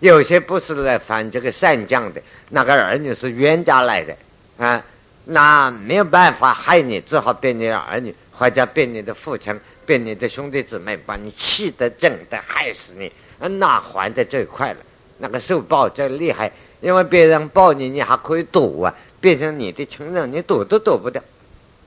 [0.00, 4.16] 有些不是来反这个善将的，那个儿女是冤家来的
[4.56, 4.82] 啊，
[5.26, 13.10] 那没有办法害你，只好变你的儿女，或者变你的父亲，被你的兄弟姊妹，把你气得整的害死你。
[13.58, 14.78] 那还的最快了，
[15.16, 21.22] 那个受报最厉害，因为别人报你，你还可以躲啊；变成你的亲人，你躲都躲不掉，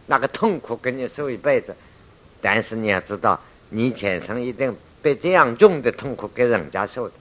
[0.07, 1.75] 那个痛苦跟你受一辈子。
[2.41, 3.39] 但是你要知道，
[3.69, 7.13] 你前生一定被这样重的痛苦给人家受的，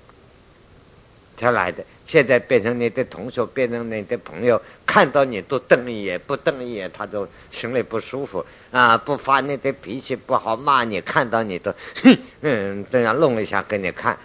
[1.37, 1.85] 才来的。
[2.11, 8.97] 现在变成你的同学，变成你的朋友，看到你都瞪一眼，不瞪一眼他都心里不舒服啊！
[8.97, 14.19] 不发你的脾气不好，骂你，看到你都哼，嗯，这样弄一下给你看。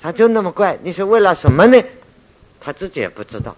[0.00, 1.82] 他就那么怪，你是为了什么呢？
[2.60, 3.56] 他自己也不知道。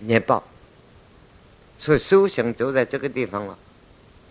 [0.00, 0.44] 念报，
[1.78, 3.56] 所以修行就在这个地方了，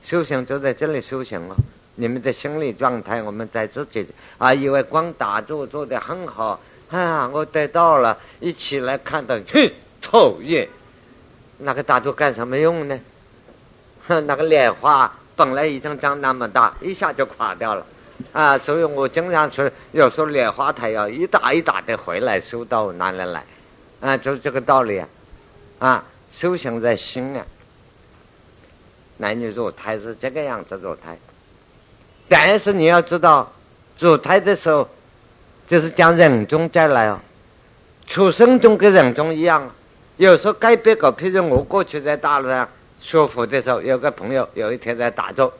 [0.03, 1.55] 修行就在这里修行了。
[1.95, 4.05] 你们的心理状态，我们在自己
[4.37, 6.59] 啊，以为光打坐做的很好
[6.89, 9.71] 啊，我得到了，一起来看到，哼，
[10.01, 10.67] 讨厌，
[11.59, 12.99] 那个打坐干什么用呢？
[14.07, 17.85] 哼，那个莲花本来一张张那么大，一下就垮掉了。
[18.33, 23.45] 啊，所以我经常说，有时候莲花台要一打一打的回来收到哪里来？
[24.01, 25.07] 啊，就是这个道理啊！
[25.79, 27.45] 啊，修行在心啊。
[29.17, 31.17] 男女入胎是这个样子入胎，
[32.27, 33.51] 但是你要知道，
[33.99, 34.87] 入胎的时候
[35.69, 37.19] 就是讲人中再来哦，
[38.07, 39.69] 出生中跟人中一样。
[40.17, 42.67] 有时候该别个，譬如我过去在大陆上
[42.99, 45.53] 学佛的时候，有个朋友有一天在打坐，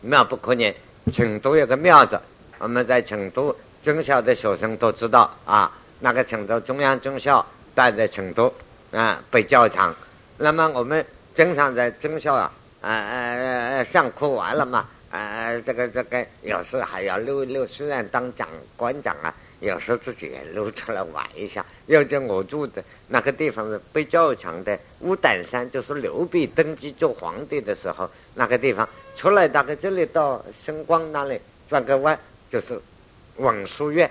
[0.00, 0.74] 妙不可言。
[1.12, 2.18] 成都有个庙子，
[2.58, 5.70] 我们在成都中校的学生都知道啊。
[6.00, 7.46] 那个成都中央中校
[7.76, 8.52] 待在成都
[8.90, 9.94] 啊，北教场。
[10.38, 21.64] 那么我们经常在中校啊，呃呃上课完了嘛，呃这个这个有时还要溜溜，虽然当长官长啊，有时自己也溜出来玩一下。
[21.86, 28.88] 要叫我住的那个地方是北教场的乌胆山，就是刘备登基做皇帝的时候那个地方。
[29.14, 32.18] 出来大概这里到星光那里转个弯，
[32.50, 32.78] 就是
[33.36, 34.10] 文殊院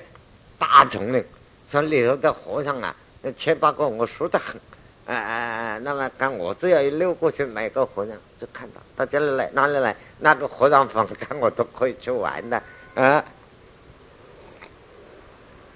[0.57, 1.23] 大丛林，
[1.69, 2.95] 说里头的和尚啊，
[3.37, 4.59] 七八个我熟得很，
[5.05, 9.95] 哎哎哎，那么刚我只要一溜过去，每个和尚就看到到这里来，哪里来？
[10.19, 12.61] 那个和尚房间我都可以去玩的
[12.95, 13.23] 啊。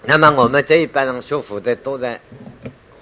[0.04, 2.20] 那么我们这一班人学佛的都在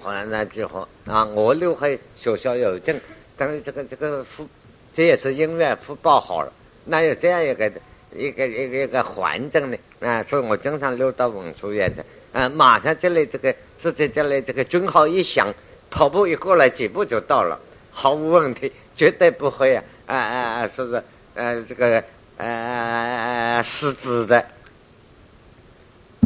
[0.02, 3.00] 河南那之后啊，我留在学校有证。
[3.36, 4.46] 等于这个这个福，
[4.94, 6.52] 这也是因缘福报好了，
[6.86, 7.72] 哪有这样一个
[8.12, 9.78] 一个一个一个环境呢？
[10.00, 15.54] 啊，所以我经常溜到文殊院的，啊，马上这里这个自己这里这个军号一响，
[15.90, 17.58] 跑步一过来几步就到了，
[17.90, 21.02] 毫无问题，绝对不会啊啊啊，说是
[21.34, 22.02] 呃这个
[22.36, 24.44] 呃失职的。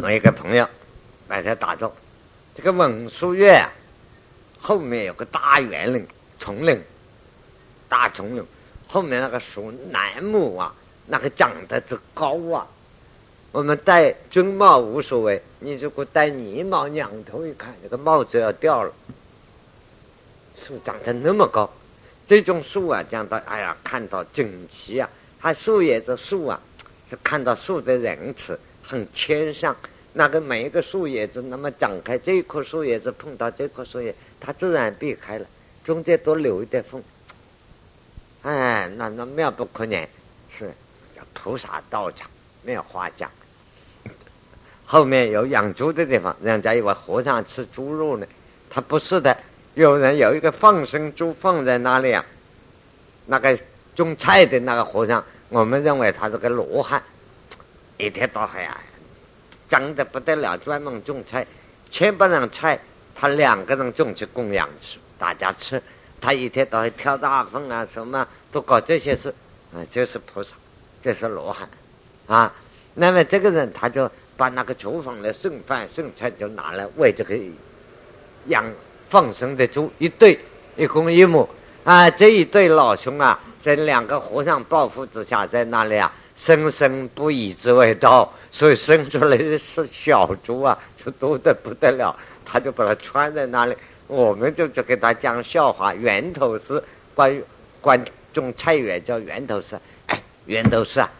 [0.01, 0.67] 我一个朋友
[1.29, 1.95] 来这打坐，
[2.55, 3.65] 这个文殊院
[4.59, 6.05] 后面有个大园林
[6.37, 6.81] 丛林，
[7.87, 8.43] 大丛林
[8.87, 10.75] 后面那个树楠木啊，
[11.07, 12.67] 那个长得之高啊！
[13.53, 18.91] 我们戴军帽无所谓，你如果戴呢帽，仰头一看，那个帽子要掉了。
[20.63, 21.69] 树长得那么高，
[22.25, 25.09] 这种树啊，讲到哎呀，看到整齐啊，
[25.39, 26.59] 它树叶子树啊，
[27.09, 29.75] 是看到树的仁慈，很谦上。
[30.13, 35.45] 那个每一个树叶子，那么长开，这一棵树叶子碰到这棵树叶，它自然避开了，
[35.83, 37.03] 中间多留一点缝。
[38.43, 40.07] 哎，那那妙不可言，
[40.49, 40.71] 是
[41.15, 42.29] 叫菩萨道场，
[42.61, 43.29] 没有话讲。
[44.85, 48.27] 后面有养猪的地方，人家以为和尚吃猪肉呢，
[48.69, 49.35] 他不是的。
[49.75, 52.23] 有人有一个放生猪放在那里啊，
[53.25, 53.57] 那个
[53.95, 57.01] 种菜的那个和尚，我们认为他是个罗汉，
[57.97, 58.79] 一天到黑啊。
[59.67, 61.47] 脏的不得了，专门种菜，
[61.89, 62.79] 千百人菜，
[63.15, 65.81] 他两个人种去供养吃，大家吃。
[66.21, 69.33] 他一天到黑挑大粪啊，什么都搞这些事，
[69.73, 70.55] 啊，就是菩萨，
[71.01, 71.67] 这是罗汉，
[72.27, 72.53] 啊。
[72.93, 74.07] 那么这个人他就
[74.37, 77.35] 把那个厨房的剩饭剩菜就拿来喂这个
[78.45, 78.63] 养
[79.13, 80.39] 放生的猪一对，
[80.75, 81.47] 一公一母
[81.83, 82.09] 啊。
[82.09, 86.11] 这一对老兄啊，在两个和尚抱负之下，在那里啊。
[86.35, 92.17] 生生不以之为道，所以生出来的是小猪啊，就多得不得了。
[92.43, 93.75] 他就把它穿在那里，
[94.07, 95.93] 我们就就给他讲笑话。
[95.93, 96.83] 源头是
[97.13, 97.43] 关于
[97.79, 98.03] 关
[98.33, 101.11] 种菜园叫源头是，哎，源头是啊，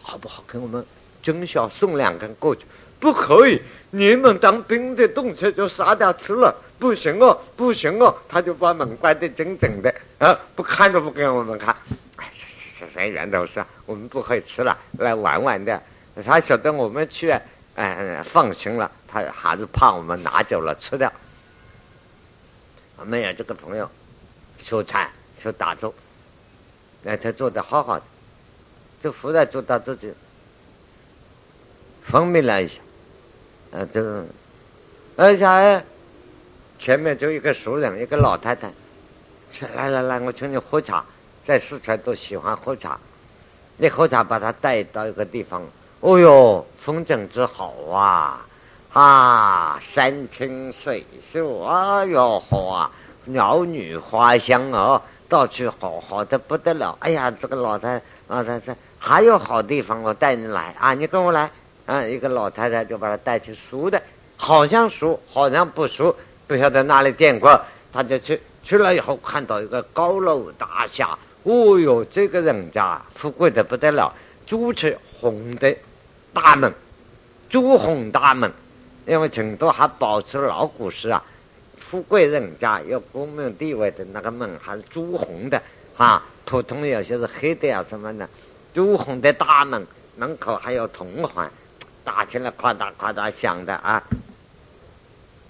[0.00, 0.42] 好不好？
[0.46, 0.82] 跟我们
[1.20, 2.62] 军校送两根过去，
[2.98, 3.60] 不可以。
[3.90, 8.12] 你们当兵的动车就杀掉吃了，不行哦，不行哦。
[8.28, 11.76] 他就把门关得紧紧的，啊，不看都不给我们看。
[12.92, 15.80] 全源头是，我们不可以吃了，来玩玩的。
[16.24, 17.32] 他晓得我们去，
[17.76, 21.10] 嗯，放心了，他还是怕我们拿走了吃掉。
[22.96, 23.88] 我们有这个朋友，
[24.58, 25.08] 修禅
[25.40, 25.94] 修打坐，
[27.04, 28.04] 那他做的好好的，
[29.00, 30.12] 就忽然做到自己
[32.10, 32.80] 昏迷了一下，
[33.70, 34.02] 呃，就，
[35.14, 35.84] 而且
[36.82, 38.68] 前面就一个熟人，一个老太太，
[39.52, 41.04] 说来来来，我请你喝茶。
[41.44, 42.98] 在四川都喜欢喝茶，
[43.76, 45.62] 你喝茶把他带到一个地方，
[46.00, 48.44] 哦哟，风景之好啊，
[48.92, 52.90] 啊，山清水秀，哎哟好啊，
[53.26, 56.96] 鸟语花香哦，到处好好的不得了。
[56.98, 60.74] 哎呀，这个老太老太太还有好地方，我带你来。
[60.80, 61.48] 啊，你跟我来。
[61.86, 62.02] 啊。
[62.02, 64.02] 一个老太太就把他带去熟的，
[64.36, 66.16] 好像熟，好像不熟，
[66.52, 67.58] 不晓得哪里见过，
[67.94, 71.18] 他就去去了以后，看到一个高楼大厦。
[71.44, 74.12] 哦哟，这个人家富贵的不得了，
[74.44, 75.74] 朱漆红的
[76.34, 76.70] 大门，
[77.48, 78.52] 朱红大门，
[79.06, 81.24] 因为成都还保持老古时啊，
[81.78, 85.62] 富贵人家有功名地位的那个门还是朱红的
[85.96, 88.28] 啊，普通有些是黑的啊什么的，
[88.74, 89.86] 朱红的大门
[90.16, 91.50] 门口还有铜环，
[92.04, 94.02] 打起来夸大夸大响的啊，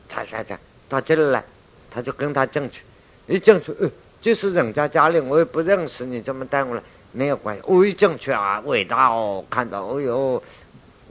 [0.09, 0.57] 他现在
[0.93, 1.43] 到这里来，
[1.91, 2.83] 他就跟他进去，
[3.27, 3.91] 一进去，呃。
[4.21, 6.83] 就是人家家里，我也不认识，你怎么带我来？
[7.11, 10.41] 没有关系，我一进去啊，伟大哦，看到哦哟，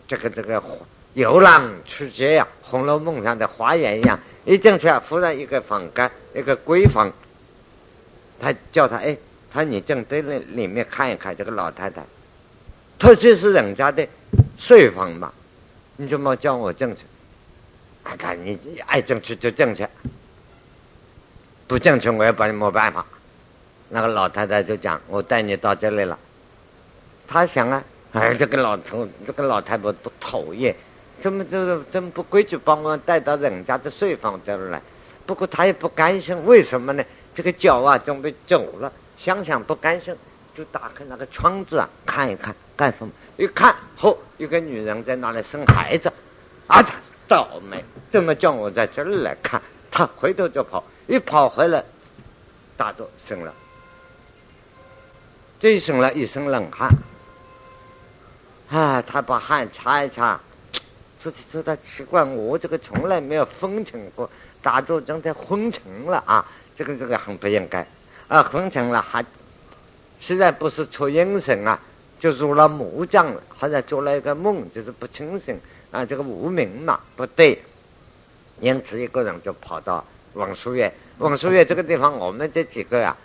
[0.08, 0.64] 这个这个
[1.14, 4.18] 游廊出街呀，《红楼梦》上的花园一样。
[4.46, 7.12] 一进去啊，忽然一个房间，一个闺房，
[8.40, 9.18] 他叫他哎，
[9.52, 12.02] 他你进对那里面看一看，这个老太太，
[12.98, 14.08] 他就是人家的
[14.58, 15.34] 睡房嘛，
[15.98, 17.04] 你怎么叫我进去？
[18.04, 19.88] 看看你爱进去就进去。
[21.68, 23.06] 不进去，我也把你没办法。
[23.90, 26.18] 那个老太太就讲：“我带你到这里了。”
[27.28, 30.76] 他想啊，哎，这个老头，这个老太婆多讨厌，
[31.18, 34.82] 怎么这个这么不规矩，把我带到人家的睡房这儿来？
[35.26, 37.04] 不过他也不甘心，为什么呢？
[37.34, 40.14] 这个脚啊准备走了，想想不甘心，
[40.54, 43.14] 就打开那个窗子啊，看一看干什么？
[43.38, 46.12] 一看，嚯，一个女人在那里生孩子，
[46.68, 46.96] 啊，他
[47.32, 49.62] 倒霉，怎么叫我在这儿来看？
[49.90, 50.84] 他回头就跑。
[51.08, 51.82] 一跑回来，
[52.76, 53.54] 大作生了，
[55.58, 56.90] 这一生了一身冷汗，
[58.70, 60.38] 啊，他把汗擦一擦，
[61.18, 64.30] 自己觉得奇怪，我这个从来没有风尘过，
[64.62, 67.88] 大作真的昏沉了啊，这个这个很不应该，
[68.28, 69.26] 啊，昏成了，还
[70.20, 71.80] 虽然不是出阴神啊，
[72.20, 75.58] 就入了木障了，好像做了一个梦，就是不清醒。
[75.92, 77.62] 啊，这个无名嘛不对，
[78.60, 80.92] 因此一个人就跑到王书院。
[81.18, 83.16] 王书院这个地方，我们这几个呀，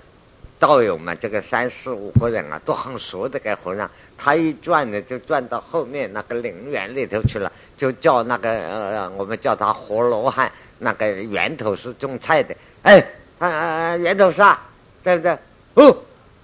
[0.59, 3.39] 道友嘛，这个三四五个人啊，都很熟的。
[3.39, 3.89] 该和尚，
[4.19, 10.51] 他一转呢，就转到后面那个陵园里头去了，就叫那个呃，我们叫他活罗汉，
[10.81, 12.55] 那个源头是种菜的。
[12.83, 13.07] 哎，
[13.39, 14.61] 啊，源头是啊，
[15.03, 15.39] 在不在？
[15.75, 15.97] 哦，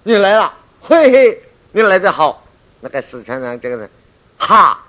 [0.03, 2.45] 你来了，嘿嘿，你来的好。
[2.81, 3.89] 那个四川人这个人，
[4.37, 4.83] 哈，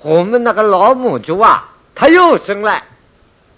[0.00, 2.82] 我们那个老母猪啊，它又生了，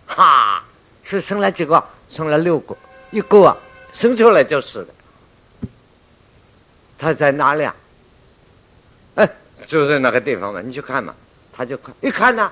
[0.06, 0.62] 哈，
[1.02, 1.82] 是生了几个？
[2.08, 2.76] 生了六个，
[3.10, 3.56] 一个啊，
[3.92, 4.88] 生出来就是的。
[6.98, 7.74] 他在哪里啊？
[9.14, 9.30] 哎，
[9.66, 11.14] 就在那个地方嘛，你去看嘛。
[11.52, 12.50] 他就看，一看呢，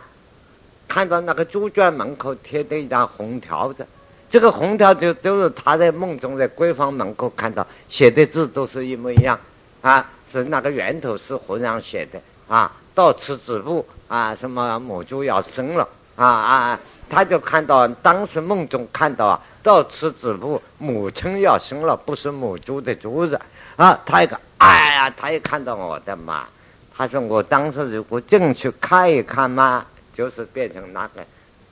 [0.86, 3.86] 看到那个猪圈门口贴的一张红条子，
[4.28, 9.38] 这个红条就都是他在梦中在闺房门口看到写的字都是一模一样
[9.80, 16.80] 啊，是那个源头是和尚写的啊，到此止步啊，什么母猪要生了啊啊。
[17.08, 23.40] 他就看到，当时梦中看到啊，到此止步，母亲要生了，不是母猪的猪子
[23.76, 24.00] 啊。
[24.04, 26.44] 他一个，哎呀，他一看到我的妈，
[26.92, 31.24] 他说我当时如果进去看一看嘛，就是变成那个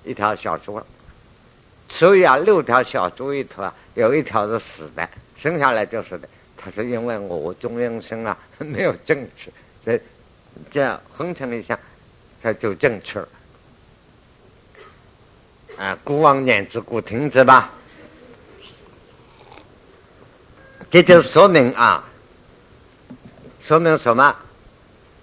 [0.05, 0.87] 一条小猪了。
[1.89, 6.29] 所以啊，六条小猪里头啊，有一条是死的，生下来就是的。
[6.57, 9.53] 他说因为我中阴身啊没有正去，
[9.85, 10.01] 这
[10.71, 11.79] 这样昏沉一下，
[12.43, 13.29] 他就正去了。
[15.79, 17.71] 啊，古往念之故，听之吧。
[20.89, 22.05] 这就说明啊，
[23.61, 24.35] 说明什么？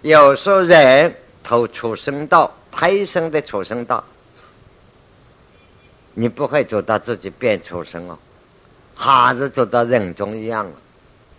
[0.01, 4.03] 有时候人投畜生道，胎生的畜生道，
[6.13, 8.19] 你不会做到自己变畜生哦，
[8.93, 10.71] 还是做到人中一样了。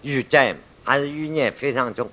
[0.02, 2.10] 欲债还是欲念非常重，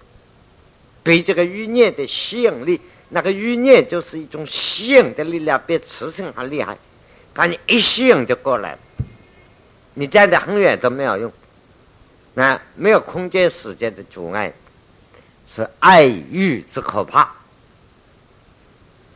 [1.04, 2.80] 被这个欲念的吸引力，
[3.10, 6.78] 那个欲念就是一种吸引的力量，比磁性还厉害。
[7.34, 8.80] 把你一吸引就过来了，
[9.94, 11.32] 你站得很远都没有用，
[12.34, 14.52] 那没有空间时间的阻碍，
[15.48, 17.32] 是爱欲之可怕。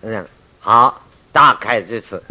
[0.01, 0.25] 嗯，
[0.61, 2.23] 好，大概如此，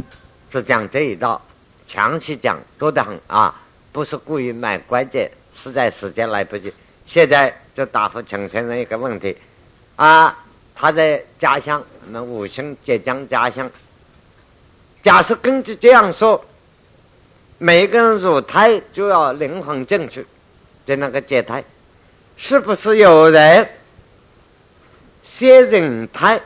[0.49, 1.45] 只讲这一道，
[1.87, 3.61] 详细讲多得很啊，
[3.93, 6.73] 不是故意卖关键，实在时间来不及。
[7.05, 9.37] 现在就答复陈先生一个问题，
[9.97, 10.37] 啊，
[10.75, 13.71] 他在家乡，我们五星浙江家乡。
[15.03, 16.43] 假设根据这样说，
[17.59, 20.25] 每个人入胎就要灵魂进去，
[20.87, 21.63] 在那个结胎，
[22.37, 23.69] 是不是有人
[25.23, 26.41] 先人胎，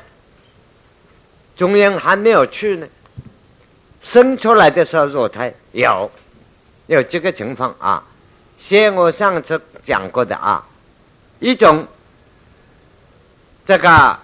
[1.57, 2.87] 中央还没有去呢？
[4.01, 6.11] 生出来的时候入胎有，
[6.87, 8.03] 有几个情况啊？
[8.57, 10.67] 先我上次讲过的啊，
[11.39, 11.87] 一种
[13.67, 14.19] 这个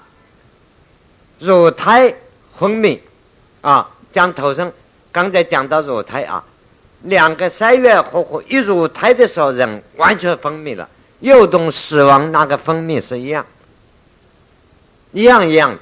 [1.38, 2.14] 乳胎
[2.58, 2.98] 分泌
[3.60, 3.90] 啊。
[4.12, 4.72] 讲头生，
[5.10, 6.44] 刚才讲到乳胎啊，
[7.02, 10.88] 两个三月合合一乳胎的时候，人完全分泌了，
[11.18, 13.44] 又同死亡那个分泌是一样，
[15.10, 15.80] 一样一样的，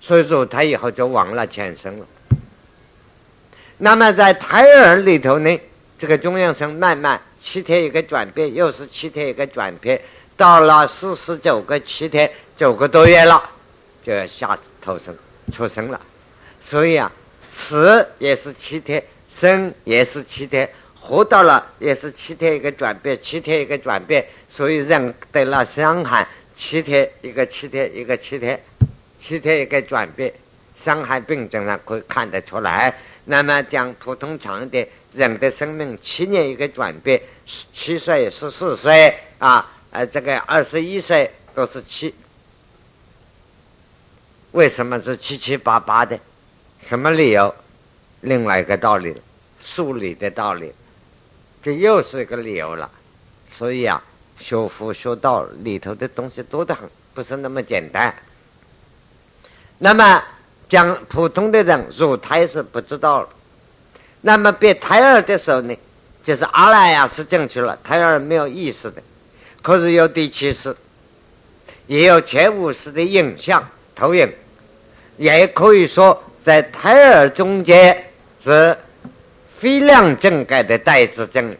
[0.00, 2.06] 所以乳胎以后就忘了前生了。
[3.78, 5.60] 那么在胎儿里头呢，
[6.00, 10.02] 这个中央生慢慢七天一个转变，又是七天一个转变，
[10.40, 13.44] 到了四十九个七天九个多月了，
[14.02, 15.14] 就要下头生
[15.52, 16.00] 出生了，
[16.62, 17.12] 所以啊。
[17.52, 20.66] 死也是七天，生也是七天，
[20.98, 26.26] 活到了也是七天一个转变，七天一个转变，所以人得了伤寒，
[26.56, 28.58] 七天一个七天一个七天，
[29.18, 30.32] 七天一个转变，
[30.74, 32.94] 伤寒病症呢可以看得出来。
[33.26, 37.20] 那么讲普通常的，人的生命七年一个转变，
[37.72, 42.14] 七岁十四岁啊，呃，这个二十一岁都是七，
[44.52, 46.18] 为什么是七七八八的？
[46.80, 47.52] 什么理由？
[48.20, 49.20] 另外一个道理，
[49.60, 50.72] 数理的道理，
[51.60, 52.88] 这又是一个理由了。
[53.48, 54.00] 所以啊，
[54.38, 58.14] 学佛学道里头的东西多得很，不是那么简单。
[59.78, 60.22] 那么
[60.68, 63.28] 讲普通的人入胎是不知道，
[64.20, 65.76] 那么变胎儿的时候呢，
[66.22, 69.02] 就是阿赖耶识进去了，胎儿没有意识的，
[69.62, 70.74] 可是有第七识，
[71.86, 74.32] 也有前五识的影像投影，
[75.16, 76.22] 也可以说。
[76.42, 78.02] 在胎儿中间
[78.42, 78.74] 是
[79.58, 81.54] 非量正改的代子症，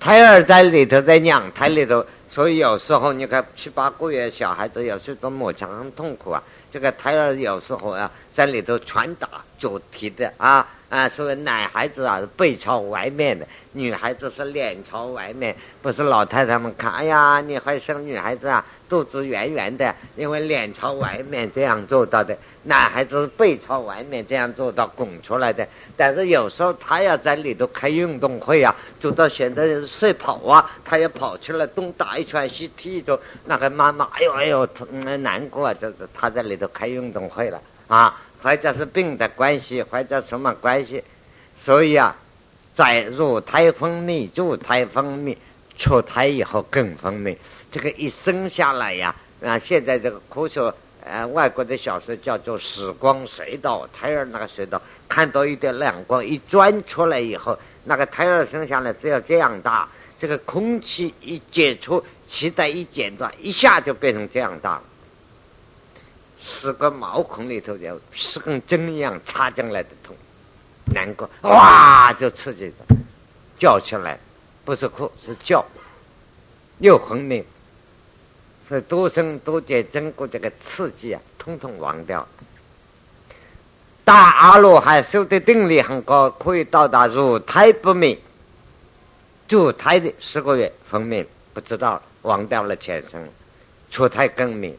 [0.00, 6.42] 胎儿在里头在娘胎里头所以有时候你看七八个月小孩子有时候摸墙很痛苦啊。
[6.74, 15.54] 这个胎儿有时候啊，在里头拳打脚踢的啊啊，所以男孩子啊背朝外面的，女孩子是脸朝外面。
[15.80, 22.36] 不是老太太们看，哎呀，你还生女孩子啊，肚子圆圆的，因为脸朝外面这样做到的。
[22.64, 25.66] 男孩子背朝外面这样做到拱出来的。
[25.96, 34.68] 但是有时候他要在里头开运动会啊，做到现在赛跑啊，他要跑出来东打一圈西踢一脚，那个妈妈哎呦哎呦，
[35.20, 35.74] 难过啊！
[35.74, 41.02] 就是他在里头开运动会了啊，或者是病的关系，或者什么关系，
[41.56, 42.16] 所以啊，
[42.74, 45.36] 在乳胎分泌、助胎分泌。
[45.76, 47.36] 出胎以后更分泌，
[47.72, 49.12] 这个一生下来呀，
[49.42, 50.72] 啊，现在这个科学，
[51.04, 59.86] 呃，外国的小说叫做时光隧道，胎儿那个隧道，看到一点亮光一钻出来以后，那个胎儿生下来只要这样大，
[60.18, 64.82] 这个空气一解除，脐带一剪断，一下就变成这样大了，
[66.38, 70.16] 十个毛孔里头有十根针一样插进来的痛，
[70.94, 72.96] 难过，哇，就刺激的，
[73.58, 74.18] 叫起来。
[74.64, 75.62] 不是哭，是叫，
[76.78, 77.44] 又昏迷，
[78.68, 82.26] 所以多生多劫经过这个刺激啊，统统忘掉。
[84.04, 88.18] 大阿罗汉修的定力很高，可以到达入胎不灭，
[89.48, 93.26] 入胎的十个月分娩，不知道忘掉了前生，
[93.90, 94.74] 出胎更灭。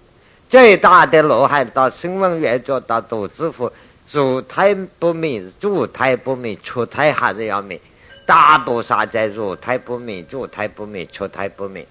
[0.47, 3.71] 最大的罗汉到声闻缘觉到度之佛，
[4.11, 7.81] 入胎不灭，入胎不灭，出胎还是要灭。
[8.27, 11.87] 大菩萨在入胎不灭，入胎不灭，出胎不灭，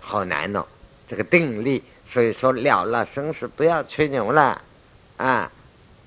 [0.00, 0.64] 好难哦！
[1.08, 4.60] 这个定力，所以说了了生死，不要吹牛了，
[5.16, 5.50] 啊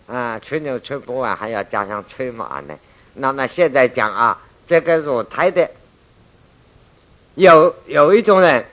[0.07, 2.77] 啊，吹牛吹不完，还要加上吹马呢。
[3.15, 5.69] 那么现在讲啊，这个入胎的，
[7.35, 8.63] 有有一种人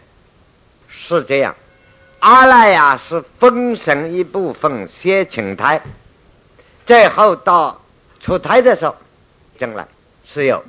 [0.88, 1.54] 是这样，
[2.18, 5.80] 阿赖呀是分神一部分先请胎，
[6.84, 7.80] 最后到
[8.20, 8.94] 出胎的时候
[9.58, 9.86] 进来。
[10.24, 10.62] 是有，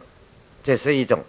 [0.64, 1.22] 这是一种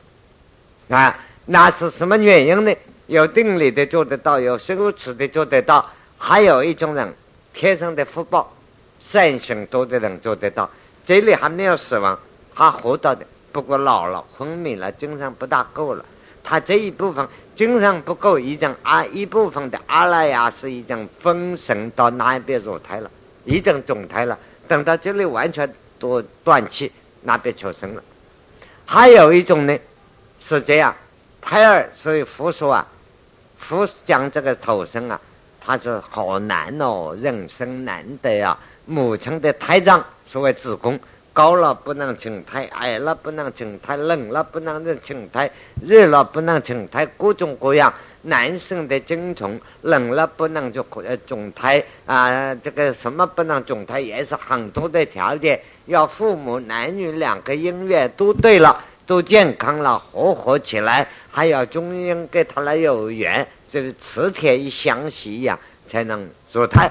[0.88, 2.72] 啊，那是什么原因呢？
[3.11, 5.84] 有定力的做得到，有修持的做得到，
[6.16, 7.12] 还有一种人
[7.52, 8.54] 天生的福报，
[9.00, 10.70] 善行多的人做得到。
[11.04, 12.16] 这里还没有死亡，
[12.54, 16.04] 他活到的，不过老了昏迷了，精神不大够了。
[16.44, 23.11] 他这一部分精神不够，已经啊一部分的阿赖耶是已经分神到那边入胎了，
[23.44, 24.38] 已经种胎了。
[24.68, 26.92] 等到这里完全都断气，
[27.22, 28.02] 那边求生了。
[28.86, 29.76] 还有一种呢，
[30.38, 30.94] 是这样，
[31.40, 32.86] 胎儿所以佛说啊，
[33.70, 35.20] 佛讲这个投生啊，
[35.64, 38.58] 他说好难哦，人生难得啊。
[38.84, 40.98] 母亲的胎脏，所谓子宫，
[41.32, 45.48] 高了不能成胎，矮了不能成胎，冷了不能成胎，
[45.86, 47.94] 热了不能成胎，各种各样。
[48.22, 55.60] 男生的精虫冷了不能就呃种胎啊，这个什么不能种胎也是很多的条件。
[55.86, 66.90] 要父母男女两个姻缘都对了，都健康了，和合起来，还要中阴跟他来有缘，就是磁铁一相吸一样，才能做胎。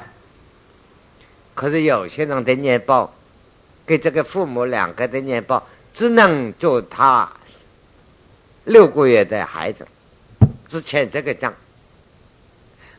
[1.54, 3.14] 可是有些人的念报，
[3.86, 7.30] 给这个父母两个的念报，只能做他
[8.64, 9.86] 六个月的孩子。
[10.70, 11.52] 只欠这个账，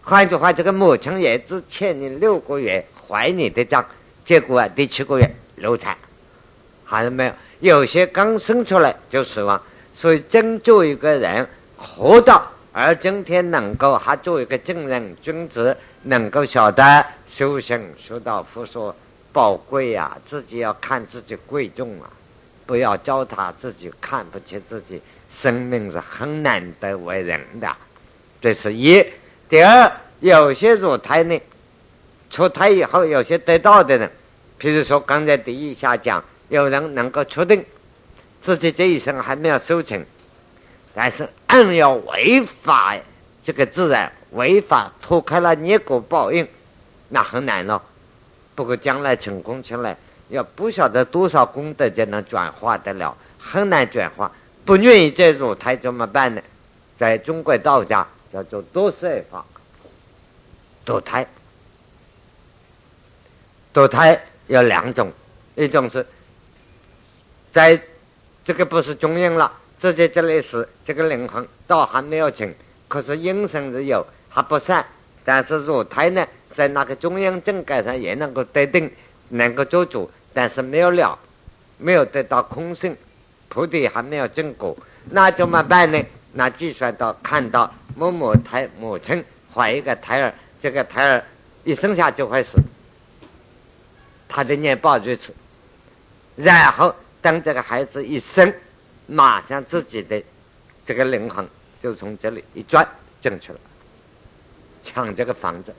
[0.02, 3.86] 换句话，这个母亲也只欠你六个月怀你的账，
[4.24, 5.96] 结果啊，第七个月流产，
[6.84, 7.32] 还是没有。
[7.60, 9.62] 有些刚生出来就死亡，
[9.94, 18.94] 所以真做一个人活到而今天能够还做一个正人君子，能够晓得修行修道佛说
[19.32, 22.08] 宝贵呀，自己要看自己贵重啊，
[22.66, 25.02] 不要糟蹋自己看不起自己。
[25.30, 27.76] 生命是很难得为人的，
[28.40, 29.04] 这是一。
[29.48, 31.40] 第二，有些入胎呢，
[32.30, 34.10] 出胎以后有些得道的人，
[34.60, 37.64] 譬如说刚才第一下讲，有人能够确定
[38.42, 40.04] 自己这一生还没有收成，
[40.94, 42.96] 但是硬要违法
[43.42, 46.46] 这个自然，违法脱开了业果报应，
[47.08, 47.82] 那很难了。
[48.54, 49.96] 不过将来成功起来，
[50.28, 54.30] 要不晓得多少功德才能转化得了，很难转化。
[54.64, 56.42] 不愿意再入胎怎么办呢？
[56.98, 59.44] 在中国道家叫做多色法，
[60.84, 61.26] 堕胎。
[63.72, 65.10] 堕胎有两种，
[65.54, 66.04] 一种是
[67.52, 67.80] 在
[68.44, 69.50] 这个不是中阴了，
[69.80, 72.52] 直接这里是这个灵魂倒还没有成，
[72.86, 74.84] 可是阴身是有还不散，
[75.24, 78.92] 但是入胎呢，在那个中央正盖上也能够得定，
[79.30, 81.18] 能够做主，但是没有了，
[81.78, 82.94] 没有得到空性。
[83.48, 84.76] 菩提还没有证果，
[85.10, 85.98] 那怎么办呢？
[86.34, 89.24] 那计算到看到某某胎母亲
[89.54, 91.24] 怀一个胎儿，这个胎儿
[91.64, 92.58] 一生下就会死，
[94.28, 95.34] 他的念报如此。
[96.36, 98.52] 然后等这个孩子一生，
[99.10, 100.22] 马上自己的
[100.86, 101.44] 这个灵魂
[101.82, 102.86] 就从这里一转
[103.20, 103.58] 进去了，
[104.82, 105.74] 抢这个房子。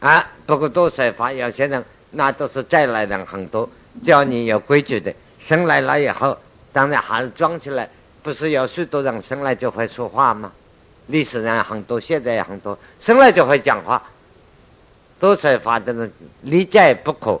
[0.00, 3.70] 啊，不过多说法，有些人那都是再来人很多，
[4.04, 6.36] 教你有规矩的，生来了以后，
[6.72, 7.88] 当然还是装起来。
[8.22, 10.50] 不是有许多人生来就会说话吗？
[11.06, 14.02] 历史上很多，现在也很多，生来就会讲话。
[15.20, 17.40] 多说法的人理解不可，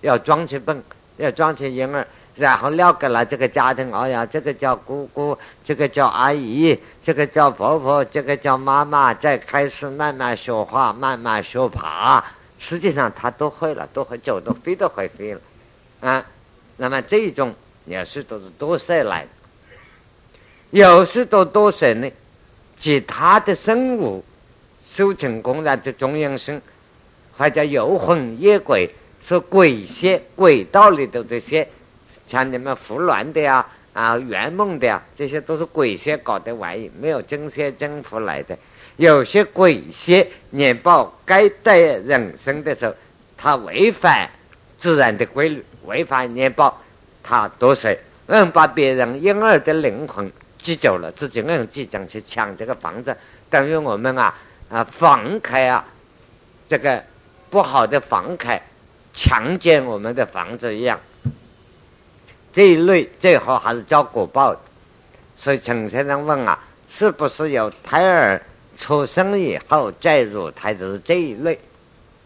[0.00, 0.82] 要装起笨，
[1.16, 3.90] 要装起婴儿，然后了给了这个家庭。
[3.92, 12.22] 哎呀，这个叫姑姑，这个叫阿姨，这个叫婆婆，这个叫妈妈，再开始慢慢说话，慢慢学爬。
[12.58, 15.40] 实际上他都会了，都会走，都飞都会飞了。
[16.00, 16.24] 啊，
[16.76, 17.54] 那么这种
[17.86, 19.28] 也是都是多岁来的，
[20.70, 22.10] 有许多多岁呢，
[22.78, 24.24] 其他的生物，
[24.82, 26.60] 修成功了的中阴身，
[27.38, 28.90] 或者游魂野鬼。
[29.22, 31.66] 说鬼仙鬼道里头这些，
[32.26, 38.56] 像你们胡乱的呀、啊圆梦的呀，这些都是鬼邪搞的玩意，没有真邪真佛来的。
[38.96, 42.94] 有些鬼邪年报该带人生的时候，
[43.36, 44.28] 他违反
[44.78, 46.82] 自然的规律，违反年报，
[47.22, 47.98] 他多谁
[48.28, 53.16] 硬把别人婴儿的灵魂挤走了，自己硬即将去抢这个房子，
[53.48, 54.34] 等于我们啊
[54.68, 55.84] 啊房开啊，
[56.68, 57.02] 这个
[57.50, 58.60] 不好的房开。
[59.18, 61.00] 强奸我们的房子一样，
[62.56, 64.56] 这一类最后还是交果报。
[65.36, 68.40] 所以陈先生问啊，是不是有胎儿
[68.78, 71.58] 出生以后再入胎的这一类？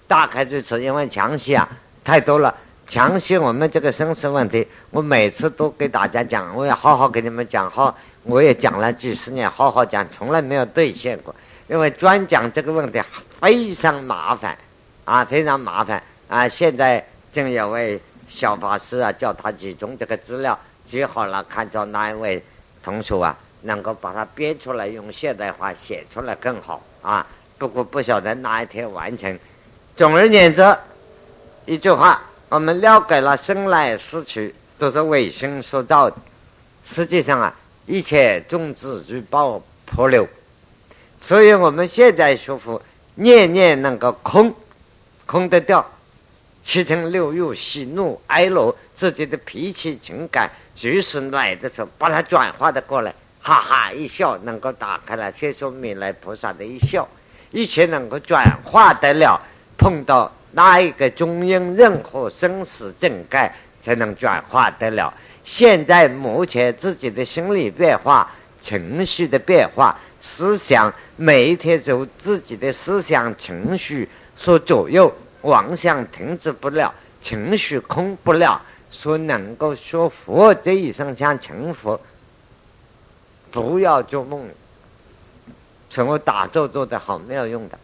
[0.07, 1.69] 大概就是因为强袭啊
[2.05, 2.55] 太多了，
[2.87, 11.35] 强袭我们这个生死问题，我每次都给大家讲，我也好好给你们讲好，我也讲了几十年，好好讲，从来没有兑现过。
[11.67, 13.03] 因为专讲这个问题
[13.41, 14.57] 非常麻烦
[15.05, 16.01] 啊，非常麻烦。
[16.29, 18.01] 啊，现在正有位
[18.31, 22.43] 小法师啊，叫他集中这个资料，集好了，看着哪一位
[22.83, 27.27] 同学啊，能够把它编出来，用现代化写出来更好啊。
[27.59, 29.39] 不过不晓得哪一天完成。
[29.97, 30.77] 总而言之，
[31.67, 36.17] 一句话，我们了解了生来死去都是为生所造的。
[36.87, 37.55] 实际上啊，
[37.85, 40.27] 一切种子如报破流，
[41.21, 42.81] 所以我们现在学佛，
[43.17, 44.55] 念念能够空，
[45.27, 45.85] 空得掉。
[46.63, 55.33] 七情六欲、喜怒哀乐，自己的脾气情感，即使来的时候，把它转化的过来，哈哈一笑，能够打开了。
[55.33, 57.09] 先说弥勒菩萨的一笑，
[57.51, 59.41] 一切能够转化得了。
[59.79, 63.51] 碰到哪一个中阴，任何生死境界，
[63.81, 65.13] 才能转化得了。
[65.43, 68.31] 现在目前自己的心理变化、
[68.61, 74.07] 情绪的变化、思想，每一天走自己的思想情绪
[74.37, 75.11] 所左右。
[75.43, 78.61] 妄想停止不了，情绪空不了，
[78.91, 82.01] 说能够说佛这一生想成佛，
[83.51, 84.49] 不要做梦。
[85.89, 87.79] 什么打坐做得好没有用的。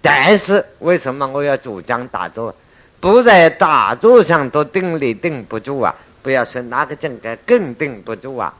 [0.00, 2.54] 但是为什么我要主张打坐？
[3.00, 5.94] 不在打坐上都定力定不住啊！
[6.22, 8.54] 不要说哪个境界更定不住啊！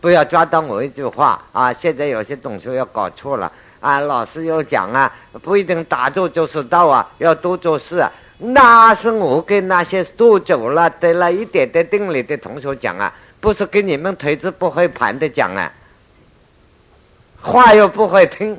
[0.00, 1.72] 不要抓到我一句话啊！
[1.72, 3.50] 现在有些同学要搞错了。
[3.84, 5.12] 啊，老师又讲啊，
[5.42, 8.10] 不一定打坐就是道啊，要多做事啊。
[8.38, 15.70] 那是我跟那些多久了得了一点点定力的同学讲啊，不是跟你们腿子不会盘的讲啊。
[17.42, 18.58] 话又不会听，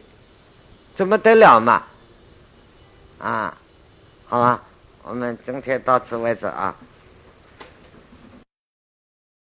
[0.95, 1.81] 怎么得了嘛？
[3.17, 3.57] 啊，
[4.27, 4.61] 好吧，
[5.01, 6.75] 我们今天到此为止啊。